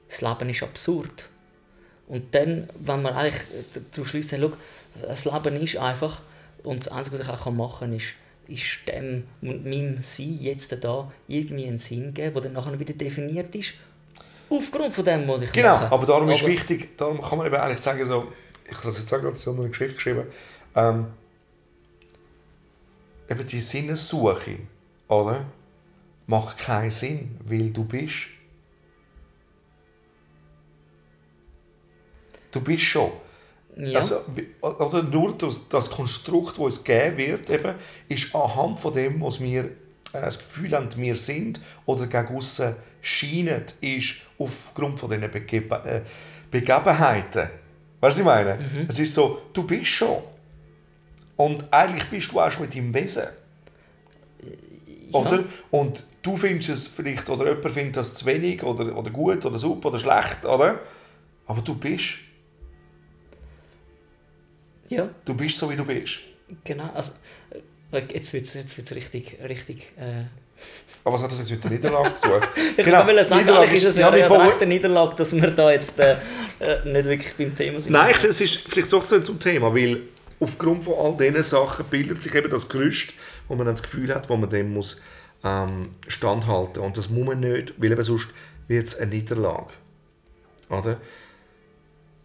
[0.09, 1.25] das Leben ist absurd.
[2.07, 3.41] Und dann, wenn man eigentlich
[3.93, 4.51] darauf schließt, schau,
[5.01, 6.21] das Leben ist einfach
[6.63, 8.13] und das Einzige, was ich auch machen kann, ist,
[8.47, 12.93] ist dem und meinem Sein jetzt da irgendwie einen Sinn geben, der dann nachher wieder
[12.93, 13.75] definiert ist,
[14.51, 15.91] aufgrund von dem, was ich Genau, mache.
[15.91, 18.31] aber darum ist wichtig, darum kann man eben eigentlich sagen, so,
[18.65, 20.23] ich kann das jetzt sagen, ich habe eine Geschichte geschrieben,
[20.75, 21.07] ähm,
[23.29, 24.57] eben die Sinnessuche,
[25.07, 25.45] oder?
[26.27, 28.27] Macht keinen Sinn, weil du bist.
[32.51, 33.11] Du bist schon.
[33.77, 33.99] Ja.
[33.99, 34.21] Also,
[34.61, 37.73] oder nur das, das Konstrukt, das uns gegeben wird, eben,
[38.09, 39.69] ist anhand von dem, was wir äh,
[40.11, 46.01] das Gefühl haben, wir sind oder gegen aussen scheinen, ist aufgrund von diesen Begeb äh,
[46.49, 47.49] Begebenheiten.
[47.99, 48.85] Weißt du, was ich meine?
[48.87, 50.21] Es ist so, du bist schon.
[51.37, 53.23] Und eigentlich bist du auch schon mit deinem Wesen.
[55.11, 55.43] Oder?
[55.71, 59.57] Und du findest es vielleicht, oder jemand findet das zu wenig, oder, oder gut, oder
[59.57, 60.79] super, oder schlecht, oder?
[61.45, 62.19] Aber du bist.
[64.89, 66.19] ja, Du bist so, wie du bist.
[66.63, 66.89] genau.
[66.93, 67.11] Also,
[67.91, 70.23] äh, jetzt wird es jetzt wird's richtig, richtig äh,
[71.03, 72.41] Aber was hat das jetzt mit der Niederlage zu tun?
[72.77, 75.99] Ich genau, wollte sagen, Niederlage ist es ja, eine rechte Niederlage, dass wir da jetzt
[75.99, 76.15] äh,
[76.59, 77.93] äh, nicht wirklich beim Thema sind.
[77.93, 80.01] Nein, es ist vielleicht doch so zum Thema, weil
[80.39, 83.13] aufgrund von all diesen Sachen bildet sich eben das Gerüst,
[83.47, 85.01] wo man dann das Gefühl hat, wo man dem muss
[85.43, 88.27] ähm, standhalten Und das muss man nicht, weil eben sonst
[88.67, 89.73] wird es eine Niederlage.
[90.69, 90.97] Oder?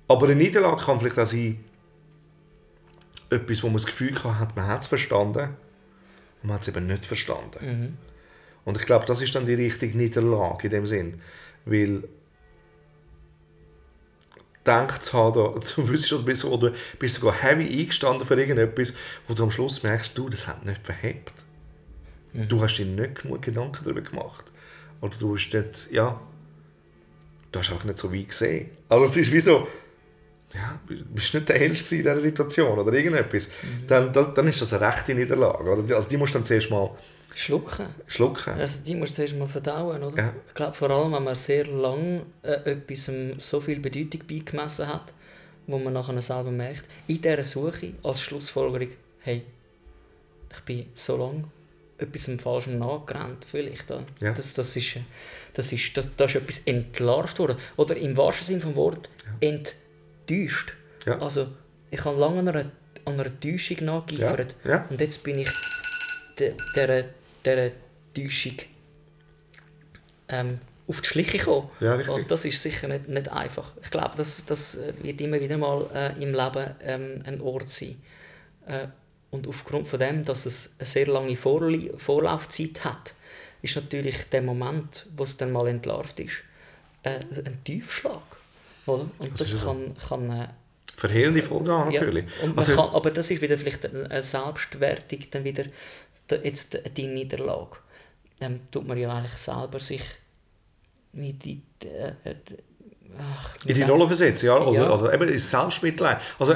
[0.08, 1.64] Aber eine Niederlage kann vielleicht auch sein,
[3.30, 5.56] etwas, wo man das Gefühl hat, man hat es verstanden
[6.42, 7.96] und man hat es eben nicht verstanden.
[8.66, 11.20] Und ich glaube, das ist dann die richtige Niederlage in dem Sinn.
[11.64, 12.04] Weil
[14.58, 18.94] gedacht zu haben, da- du wüsstest oder bist, oder bist sogar heavy eingestanden für irgendetwas,
[19.28, 21.32] wo du am Schluss merkst, du, das hat nicht verhebt.
[22.32, 24.44] Du hast dir nicht genug Gedanken darüber gemacht.
[25.00, 26.20] Oder du bist nicht, ja,
[27.52, 28.70] du hast auch nicht so weit gesehen.
[28.88, 29.66] Also es ist wie so,
[30.52, 33.50] ja, du bist nicht der Älteste in dieser Situation oder irgendetwas.
[33.86, 35.64] Dann, dann, dann ist das eine rechte Niederlage.
[35.70, 35.96] Oder?
[35.96, 36.90] Also die musst du dann zuerst mal
[37.38, 37.86] Schlucken.
[38.06, 38.54] schlucken.
[38.54, 40.16] Also die musst du zuerst mal verdauen, oder?
[40.16, 40.32] Ja.
[40.48, 45.12] Ich glaube vor allem, wenn man sehr lang äh, etwas so viel Bedeutung beigemessen hat,
[45.66, 48.88] wo man nachher selber merkt, in dieser Suche als Schlussfolgerung,
[49.20, 49.42] hey,
[50.50, 51.44] ich bin so lange
[51.98, 53.90] etwas Falschem nachgerannt, vielleicht.
[53.90, 54.04] oder?
[54.20, 54.32] Ja.
[54.32, 55.00] Das, das, ist, äh,
[55.52, 57.56] das, ist, das, da ist etwas entlarvt worden.
[57.76, 60.72] Oder im wahrsten Sinne des Wortes enttäuscht.
[61.04, 61.18] Ja.
[61.20, 61.48] Also,
[61.90, 62.70] ich habe lange an einer,
[63.04, 64.54] an einer Täuschung nachgeeifert.
[64.64, 64.86] Ja, ja.
[64.88, 65.50] Und jetzt bin ich
[66.38, 67.04] de- dieser
[67.46, 67.70] dieser
[68.14, 68.56] Täuschung
[70.28, 71.70] ähm, auf die Schliche gekommen.
[71.80, 72.14] Ja, richtig.
[72.14, 73.72] Und das ist sicher nicht, nicht einfach.
[73.82, 77.96] Ich glaube, das, das wird immer wieder mal äh, im Leben ähm, ein Ort sein.
[78.66, 78.86] Äh,
[79.30, 83.14] und aufgrund von dem, dass es eine sehr lange Vorli Vorlaufzeit hat,
[83.62, 86.42] ist natürlich der Moment, wo es dann mal entlarvt ist,
[87.02, 88.22] äh, ein Tiefschlag.
[88.86, 89.10] Oder?
[89.18, 90.48] Und Das das, kann, kann äh,
[90.96, 92.24] Verheerende Folge haben, natürlich.
[92.42, 95.64] ja, also, kann, aber das ist wieder vielleicht eine Selbstwertung, dann wieder
[96.30, 97.76] jetzt die Niederlage.
[98.38, 100.02] Dann tut man ja eigentlich selber sich
[101.12, 102.34] mit die, äh, äh,
[103.18, 104.58] ach, in die Rolle versetzen, ja.
[104.58, 104.90] Oder, Ja.
[104.94, 106.18] oder eben ins Selbstmitleid.
[106.38, 106.54] Also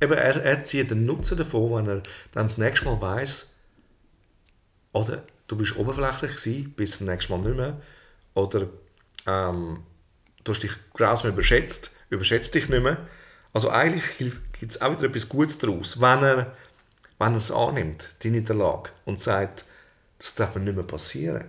[0.00, 3.54] eben, er, er zieht den Nutzen davon, wenn er dann das nächste Mal weiss,
[4.92, 7.80] oder du bist oberflächlich gewesen, bis das nächste Mal nicht mehr,
[8.34, 8.66] oder
[9.26, 9.82] ähm,
[10.44, 12.98] du hast dich grausam überschätzt, überschätzt dich nicht mehr.
[13.54, 14.04] Also eigentlich
[14.58, 16.56] gibt es auch wieder etwas Gutes daraus, wenn er,
[17.22, 19.64] wenn er es annimmt, die Niederlage, und sagt,
[20.18, 21.44] das darf mir nicht mehr passieren.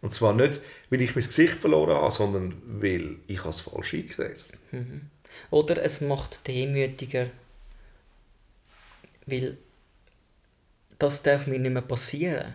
[0.00, 4.58] Und zwar nicht, weil ich mein Gesicht verloren habe, sondern weil ich es falsch eingesetzt
[4.72, 4.84] habe.
[5.50, 7.28] Oder es macht demütiger,
[9.26, 9.56] weil
[10.98, 12.54] das darf mir nicht mehr passieren.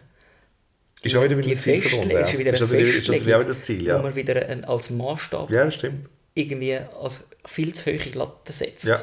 [1.01, 2.11] Ist auch wieder mit dem Ziel verbunden.
[2.11, 2.19] ja.
[2.21, 4.01] ist wieder Ist natürlich ist wieder das Ziel, wo ja.
[4.01, 6.09] man wieder ein, als Maßstab Ja, stimmt.
[6.33, 8.85] irgendwie als viel zu hohe Latte setzt.
[8.85, 9.01] Ja.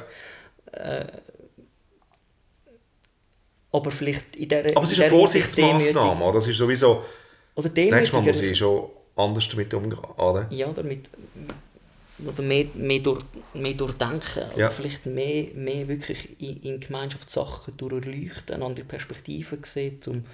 [3.75, 6.25] Aber vielleicht in dieser Aber es ist in eine Vorsichtsmaßnahme.
[6.25, 6.35] oder?
[6.35, 7.05] Das ist sowieso,
[7.57, 9.99] Oder das nächste Mal muss ich schon anders damit umgehen.
[10.17, 10.47] Oder?
[10.51, 11.11] Ja, damit
[12.25, 14.45] oder mehr, mehr, durch, mehr durchdenken.
[14.51, 14.69] Ja.
[14.69, 19.99] Oder vielleicht mehr, mehr wirklich in, in Gemeinschaftssachen durchleuchten, andere Perspektive sehen.
[20.07, 20.25] Um,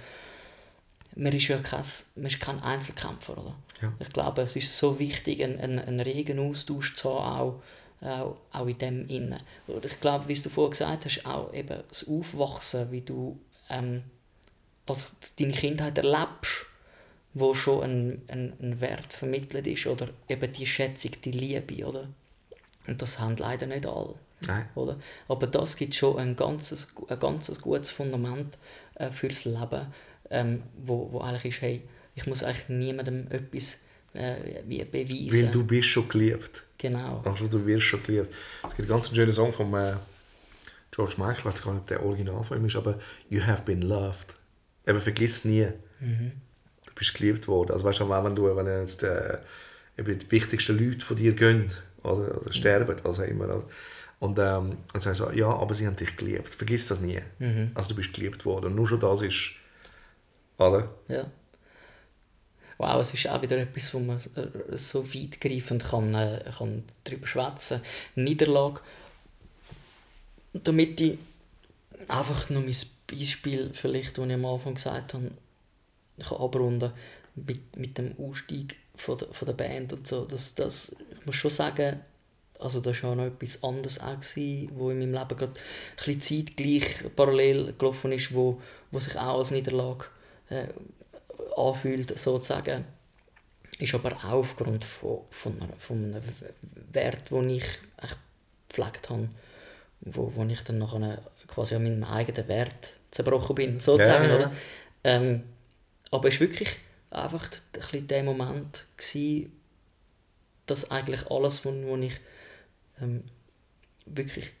[1.15, 1.83] man ist ja kein,
[2.17, 3.33] man ist kein Einzelkämpfer.
[3.39, 3.55] Oder?
[3.81, 3.91] Ja.
[3.99, 7.63] Ich glaube, es ist so wichtig, einen, einen, einen regen Austausch zu haben, auch,
[8.01, 9.39] auch, auch in dem Innen.
[9.67, 14.03] Oder ich glaube, wie du vorhin gesagt hast, auch eben das Aufwachsen, wie du ähm,
[14.87, 16.65] was deine Kindheit erlebst,
[17.33, 22.07] wo schon ein, ein, ein Wert vermittelt ist oder eben die Schätzung, die Liebe, oder?
[22.87, 24.67] Und das haben leider nicht alle, Nein.
[24.75, 24.99] oder?
[25.27, 28.57] Aber das gibt schon ein ganzes, ein ganzes gutes Fundament
[28.95, 29.87] äh, fürs Leben,
[30.29, 31.81] ähm, wo, wo eigentlich ist, hey,
[32.15, 33.77] ich muss eigentlich niemandem etwas
[34.13, 35.31] äh, beweisen.
[35.31, 36.63] Weil du bist schon geliebt.
[36.77, 37.21] Genau.
[37.25, 38.33] Also du wirst schon geliebt.
[38.63, 39.93] Es gibt einen ganz schönen Song von äh,
[40.91, 43.63] George Michael, ich weiß gar nicht, ob der Original von ihm ist, aber You have
[43.63, 44.35] been loved.
[44.85, 45.67] Eben vergiss nie.
[46.85, 47.71] Du bist geliebt worden.
[47.71, 49.37] Also weißt du, wenn du, wenn jetzt äh,
[49.97, 51.71] eben die wichtigsten Leute von dir gehen
[52.03, 53.63] oder, oder sterben, was auch immer.
[54.19, 56.49] Und ähm, dann sagen sie so, ja, aber sie haben dich geliebt.
[56.49, 57.19] Vergiss das nie.
[57.73, 58.65] Also du bist geliebt worden.
[58.67, 59.51] Und nur schon das ist,
[60.57, 60.89] oder?
[61.07, 61.25] Ja.
[62.81, 67.27] Wow, es ist auch wieder etwas, wo man äh, so weitgreifend kann, äh, kann darüber
[67.27, 67.79] schwätzen
[68.15, 68.23] kann.
[68.23, 68.81] Niederlage.
[70.53, 71.19] Damit ich
[72.07, 75.29] einfach nur mein Beispiel, vielleicht, das ich am Anfang gesagt habe,
[76.27, 76.91] kann abrunden
[77.35, 80.25] mit, mit dem Ausstieg von der, von der Band und so.
[80.25, 81.99] Das, das, ich muss schon sagen,
[82.57, 84.17] also das war ja noch etwas anderes auch,
[84.71, 89.37] wo in meinem Leben gerade ein bisschen zeitgleich parallel gelaufen ist, wo, wo sich auch
[89.37, 90.05] als Niederlage
[90.49, 90.65] äh,
[91.57, 92.85] anfühlt, sozusagen.
[93.79, 96.21] Ist aber auch aufgrund von, von, einer, von einem
[96.91, 97.65] Wert, den ich
[98.69, 99.29] gepflegt habe,
[100.01, 104.35] wo, wo ich dann nachher quasi an meinem eigenen Wert zerbrochen bin, sozusagen, Ja, ja,
[104.35, 104.51] oder?
[105.03, 105.43] Ähm,
[106.11, 106.69] aber es war wirklich
[107.09, 109.51] einfach ein bisschen der Moment, gewesen,
[110.65, 112.19] dass eigentlich alles, was ich
[113.01, 113.23] ähm,
[114.05, 114.51] wirklich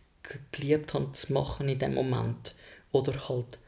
[0.51, 2.55] geliebt habe zu machen in dem Moment,
[2.91, 3.59] oder halt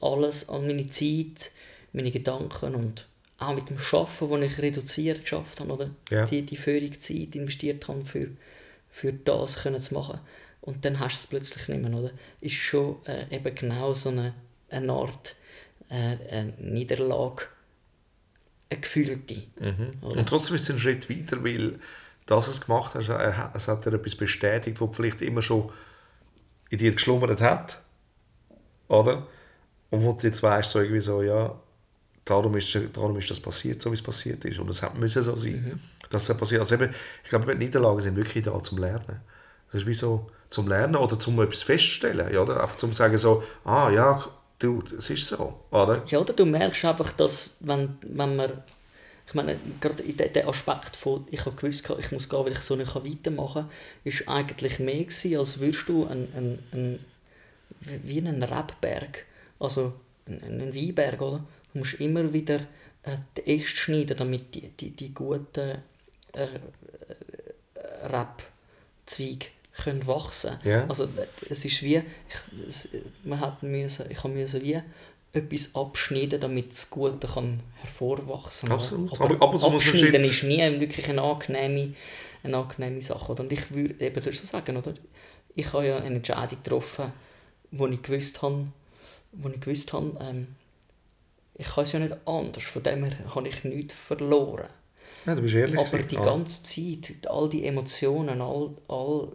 [0.00, 1.52] alles an meine Zeit,
[1.92, 3.06] meine Gedanken und
[3.38, 5.90] auch mit dem Schaffen, wo ich reduziert geschafft habe, oder?
[6.10, 6.26] Ja.
[6.26, 8.28] Die, die völlige Zeit investiert habe, für,
[8.90, 10.20] für das können zu machen.
[10.60, 12.10] Und dann hast du es plötzlich nicht mehr, oder?
[12.42, 14.34] Ist schon äh, eben genau so eine,
[14.68, 15.34] eine Art
[15.88, 17.44] äh, eine Niederlage,
[18.68, 19.42] eine gefühlte.
[20.02, 20.18] Oder?
[20.18, 21.78] Und trotzdem ist es ein Schritt weiter, weil
[22.26, 25.72] das es gemacht hast, hat- es hat dir etwas bestätigt, was vielleicht immer schon
[26.68, 27.80] in dir geschlummert hat.
[28.88, 29.26] Oder?
[29.88, 31.58] Und wo du jetzt weißt, so irgendwie so, ja,
[32.30, 34.58] darum ist, darum ist das passiert, so wie es passiert ist.
[34.58, 36.60] Und es müssen so sein, dass es passiert.
[36.60, 36.90] Also eben,
[37.24, 39.20] ich glaube, die Niederlagen sind wirklich da zum Lernen.
[39.72, 42.60] Das ist wie so zum Lernen oder zum etwas feststellen, ja, oder?
[42.60, 44.24] Einfach zum sagen so, ah ja,
[44.58, 46.02] du, es ist so, oder?
[46.06, 48.50] Ja, oder du merkst einfach, dass wenn, wenn man,
[49.26, 52.58] ich meine, gerade in dem Aspekt von, ich habe gewusst, ich muss gehen, weil ich
[52.58, 53.70] so nicht weitermachen kann,
[54.02, 57.04] ist eigentlich mehr gewesen, als würdest du ein, ein, ein,
[57.80, 59.24] wie einen Rebberg,
[59.60, 59.92] also
[60.26, 61.44] einen, einen Weinberg, oder?
[61.72, 62.60] Du musst immer wieder
[63.02, 65.78] äh, die Äste schneiden, damit die, die, die guten
[66.32, 66.48] äh,
[68.04, 69.46] Rebzweige
[69.82, 70.86] können wachsen Ja.
[70.88, 71.08] Also
[71.48, 72.88] es ist wie, ich, es,
[73.24, 74.80] man hat müssen, ich habe müssen wie
[75.32, 78.78] etwas abschneiden, damit das Gute kann hervorwachsen kann.
[78.78, 79.12] Absolut.
[79.12, 81.94] Aber, Aber ab und zu muss man abschneiden ist nie wirklich eine angenehme,
[82.42, 83.32] eine angenehme Sache.
[83.32, 83.44] Oder?
[83.44, 84.94] Und ich würde eben schon sagen, oder?
[85.54, 87.12] ich habe ja eine Entscheidung getroffen,
[87.70, 88.66] wo ich gewusst habe,
[89.32, 90.48] wo ich gewusst habe, ähm,
[91.60, 94.68] ich kann es ja nicht anders, von dem her habe ich nichts verloren.
[95.26, 95.78] Ja, du bist ehrlich.
[95.78, 96.24] Aber die Ah.
[96.24, 99.28] ganze Zeit, all die Emotionen, all, all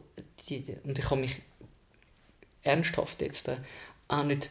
[0.50, 1.36] die, und ich habe mich
[2.64, 3.58] ernsthaft jetzt äh,
[4.08, 4.50] auch nicht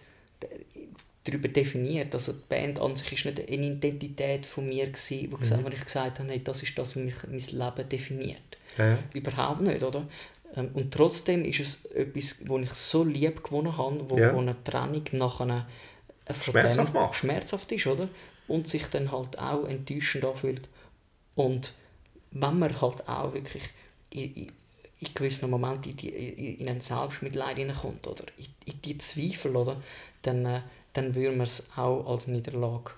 [1.24, 2.14] darüber definiert.
[2.14, 5.84] Also die Band an sich ist nicht eine Identität von mir gewesen, wo, wo ich
[5.84, 7.38] gesagt habe, hey, das ist das, was mich, mein
[7.74, 8.38] Leben definiert.
[8.78, 8.98] Ja, ja.
[9.14, 10.06] Überhaupt nicht, oder?
[10.56, 14.30] Ähm, Und trotzdem ist es etwas, wo ich so lieb gewonnen habe, wo Ja.
[14.30, 15.66] von einer Trennung nach einer
[16.32, 17.14] Schmerzhaft dem macht.
[17.16, 18.08] schmerzhaft ist, oder?
[18.48, 20.68] Und sich dann halt auch enttäuschend anfühlt.
[21.34, 21.72] Und
[22.30, 23.64] wenn man halt auch wirklich
[24.10, 24.52] in, in,
[25.00, 28.24] in gewissen Momenten in, die, in ein Selbstmitleid hineinkommt, oder?
[28.38, 29.82] In, in die Zweifel, oder?
[30.22, 30.60] Dann, äh,
[30.92, 32.92] dann würde man es auch als Niederlage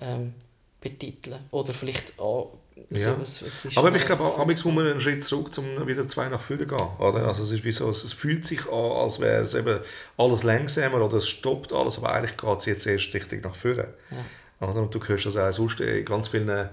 [0.00, 0.34] ähm,
[0.80, 1.40] betiteln.
[1.50, 2.56] Oder vielleicht auch...
[2.90, 3.16] Ja.
[3.24, 6.66] so, Aber ich glaube, amigs muss man einen Schritt zurück, um wieder zwei nach vorne
[6.66, 6.88] zu gehen.
[6.98, 7.28] Oder?
[7.28, 9.80] Also es, ist wie so, es fühlt sich an, als wäre es eben
[10.16, 13.88] alles langsamer oder es stoppt alles, aber eigentlich geht es jetzt erst richtig nach vorne.
[14.10, 14.68] Ja.
[14.68, 14.82] Oder?
[14.82, 16.68] Und du hörst das auch sonst in ganz vielen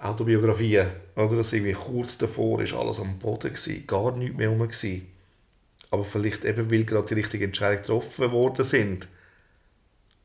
[0.00, 1.36] Autobiografien, oder?
[1.36, 5.08] dass irgendwie kurz davor ist alles am Boden gewesen, gar nichts mehr rum gewesen.
[5.90, 9.06] Aber vielleicht eben, weil gerade die richtigen Entscheidungen getroffen worden sind.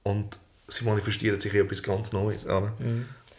[0.03, 2.45] Und sie manifestieren sich in etwas ganz Neues.
[2.45, 2.73] Oder?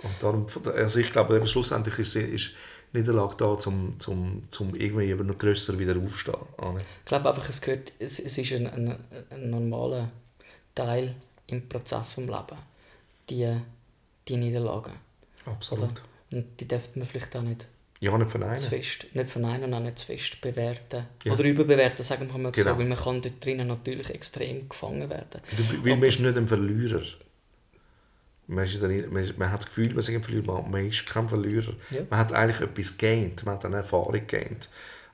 [0.02, 2.54] Und darum, also ich glaube, eben schlussendlich ist, ist
[2.92, 6.34] Niederlage da, um zum, zum irgendwie eben noch grösser wieder aufstehen.
[6.58, 6.78] Oder?
[6.78, 8.98] Ich glaube einfach, es, gehört, es, es ist ein, ein,
[9.30, 10.10] ein normaler
[10.74, 11.14] Teil
[11.46, 12.58] im Prozess des Lebens.
[13.28, 13.56] Die,
[14.26, 14.92] die Niederlagen.
[15.46, 15.84] Absolut.
[15.84, 15.92] Oder?
[16.32, 17.66] Und die dürfte man vielleicht auch nicht
[18.00, 18.56] Ja, nicht zu verneinen.
[18.58, 21.06] fest, nicht verneinen und auch nicht zu fest bewerten.
[21.24, 21.32] Ja.
[21.32, 22.72] Oder überbewerten, sagen wir mal Genau.
[22.72, 25.40] so, weil man kann dort drinnen natürlich extrem gefangen werden.
[25.56, 27.02] Du, weil man ist nicht ein Verlierer.
[28.50, 31.06] Man, ist dann, man, man hat das Gefühl, man ist ein Verlierer, man- man ist
[31.06, 31.72] kein Verlierer.
[31.90, 32.00] Ja.
[32.10, 34.68] Man hat eigentlich etwas gained, man hat eine Erfahrung gained.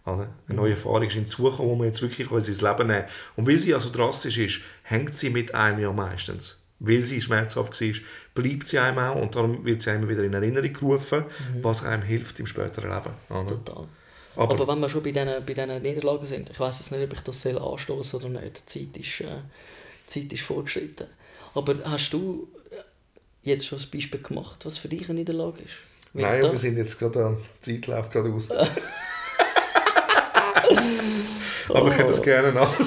[0.04, 0.28] Oder?
[0.48, 3.04] Eine neue Erfahrung ist hinzugekommen, die man jetzt wirklich in sein Leben nehmen
[3.36, 6.60] Und weil sie ja so drastisch ist, hängt sie mit einem ja meistens.
[6.78, 7.94] Weil sie schmerzhaft war,
[8.34, 11.24] bleibt sie einem auch und darum wird sie einem wieder in Erinnerung gerufen,
[11.62, 13.10] was einem hilft im späteren Leben.
[13.30, 13.46] Oder?
[13.48, 13.88] Total.
[14.36, 17.02] Aber- Aber, wenn wir schon bei diesen, bei diesen Niederlagen sind, ich weiß jetzt nicht,
[17.02, 18.62] ob ich das soll anstoßen oder nicht.
[18.72, 19.38] Die Zeit ist, äh,
[20.08, 21.06] die Zeit ist vorgeschritten.
[21.54, 22.46] Aber hast du
[23.46, 25.74] jetzt schon ein Beispiel gemacht, was für dich eine Niederlage ist?
[26.12, 28.50] Weil Nein, wir sind jetzt gerade am Zeitlauf gerade aus.
[31.68, 32.84] Aber ich hätte es gerne nachher.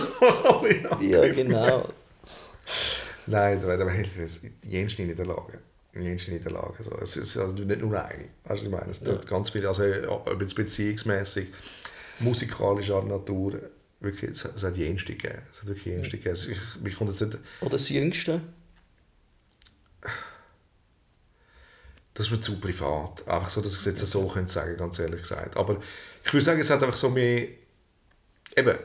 [1.02, 1.90] Ja, genau.
[3.28, 5.60] Nein, da das jenste Niederlagen.
[5.94, 6.74] Jenste Niederlagen.
[6.78, 8.26] Also, es ist also nicht nur eine.
[8.46, 8.92] Weißt du, was ich meine?
[8.92, 11.50] Es tut ganz viel, also ob jetzt beziehungsmässig,
[12.20, 13.60] musikalischer Natur,
[14.00, 15.44] wirklich, es, es hat jenste gegeben.
[15.52, 16.32] Es hat wirklich jenste gegeben.
[16.32, 18.42] Also, ich, mich kommt jetzt nicht, Oder das Jüngste?
[22.20, 23.26] Das ist mir zu privat.
[23.30, 25.56] Einfach so, dass ich es jetzt so könnte sagen, ganz ehrlich gesagt.
[25.56, 25.80] Aber
[26.26, 27.48] ich würde sagen, es hat einfach so mehr,
[28.58, 28.78] eben,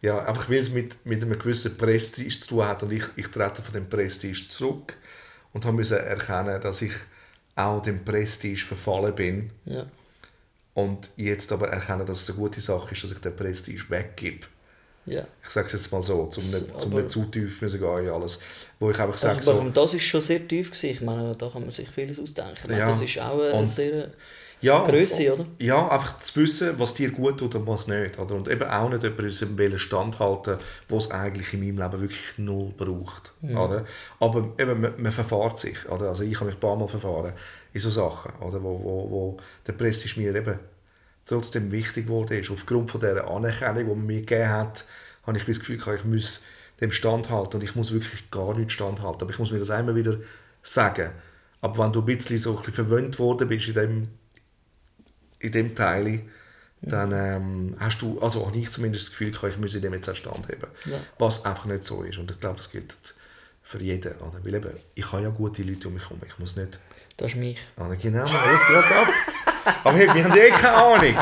[0.00, 3.26] ja, einfach weil es mit, mit einem gewissen Prestige zu tun hat und ich, ich
[3.28, 4.96] trete von dem Prestige zurück
[5.52, 6.94] und habe müssen erkennen, dass ich
[7.56, 9.84] auch dem Prestige verfallen bin Ja.
[10.72, 14.46] und jetzt aber erkenne, dass es eine gute Sache ist, dass ich den Prestige weggebe.
[15.06, 15.26] Ja.
[15.42, 18.10] Ich sage es jetzt mal so, zum nicht, zum nicht zu tief müssen gehen in
[18.10, 18.40] alles.
[18.78, 20.90] Wo ich einfach sage, Also, so, das ist schon sehr tief gewesen.
[20.90, 22.60] Ich meine, da kann man sich vieles ausdenken.
[22.68, 22.88] Meine, Ja.
[22.88, 24.10] Das ist auch eine Und- sehr
[24.60, 25.44] ja, Grösse, oder?
[25.58, 28.18] Ja, einfach zu wissen, was dir gut tut und was nicht.
[28.18, 28.34] Oder?
[28.34, 30.56] Und eben auch nicht jemanden wollen standhalten,
[30.88, 33.32] wo es eigentlich in meinem Leben wirklich null braucht.
[33.42, 33.84] Oder?
[34.20, 35.76] Aber eben, man, man verfahrt sich.
[35.90, 36.08] Oder?
[36.08, 37.34] Also ich habe mich ein paar Mal verfahren
[37.74, 38.62] in so Sachen, oder?
[38.62, 39.36] Wo, wo, wo
[39.66, 40.58] der Prestige mir eben
[41.26, 42.50] trotzdem wichtig geworden ist.
[42.50, 44.84] Aufgrund von dieser Anerkennung, die man mir gegeben hat,
[45.26, 46.44] habe ich das Gefühl, gehabt, ich muss
[46.80, 49.22] dem standhalten und ich muss wirklich gar nicht standhalten.
[49.22, 50.18] Aber ich muss mir das einmal wieder
[50.62, 51.12] sagen.
[51.60, 54.08] Aber wenn du ein bisschen so ein bisschen verwöhnt worden bist in dem,
[55.38, 56.20] in dem Teil,
[56.82, 60.08] dann ähm, hast du, also habe ich zumindest das Gefühl, gehabt, ich müsse dem jetzt
[60.08, 60.66] einen Stand haben.
[60.84, 60.98] Ja.
[61.18, 62.18] Was einfach nicht so ist.
[62.18, 62.94] Und ich glaube, das gilt
[63.62, 64.12] für jeden.
[64.18, 64.44] Oder?
[64.44, 66.20] Weil eben, ich habe ja gute Leute um mich herum.
[66.26, 66.78] Ich muss nicht...
[67.16, 67.58] Das ist mich.
[67.76, 67.96] Oder?
[67.96, 69.08] Genau, alles geht ab.
[69.84, 71.14] Aber wir haben eh keine Ahnung.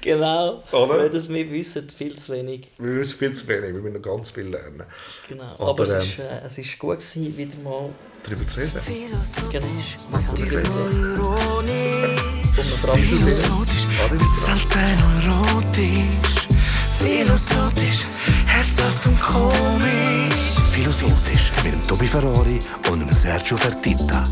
[0.00, 0.62] Genau.
[0.72, 0.98] Oder?
[0.98, 2.68] Weil das wir wissen viel zu wenig.
[2.78, 4.82] Wir wissen viel zu wenig, wir müssen noch ganz viel lernen.
[5.28, 5.44] Genau.
[5.58, 7.90] Aber, Aber, es, ähm, ist, äh, es ist gut gewesen, wieder mal
[8.22, 8.80] Darüber zu reden.
[8.80, 9.66] Philosophisch, Genau.
[9.66, 9.76] um.
[12.94, 14.78] Philosophisch, mit selten
[15.26, 16.48] erotisch.
[16.98, 18.04] Philosophisch,
[18.46, 20.56] herzhaft und komisch.
[20.72, 24.24] Philosophisch mit dem Tobi Ferrari und dem Sergio Fertitta.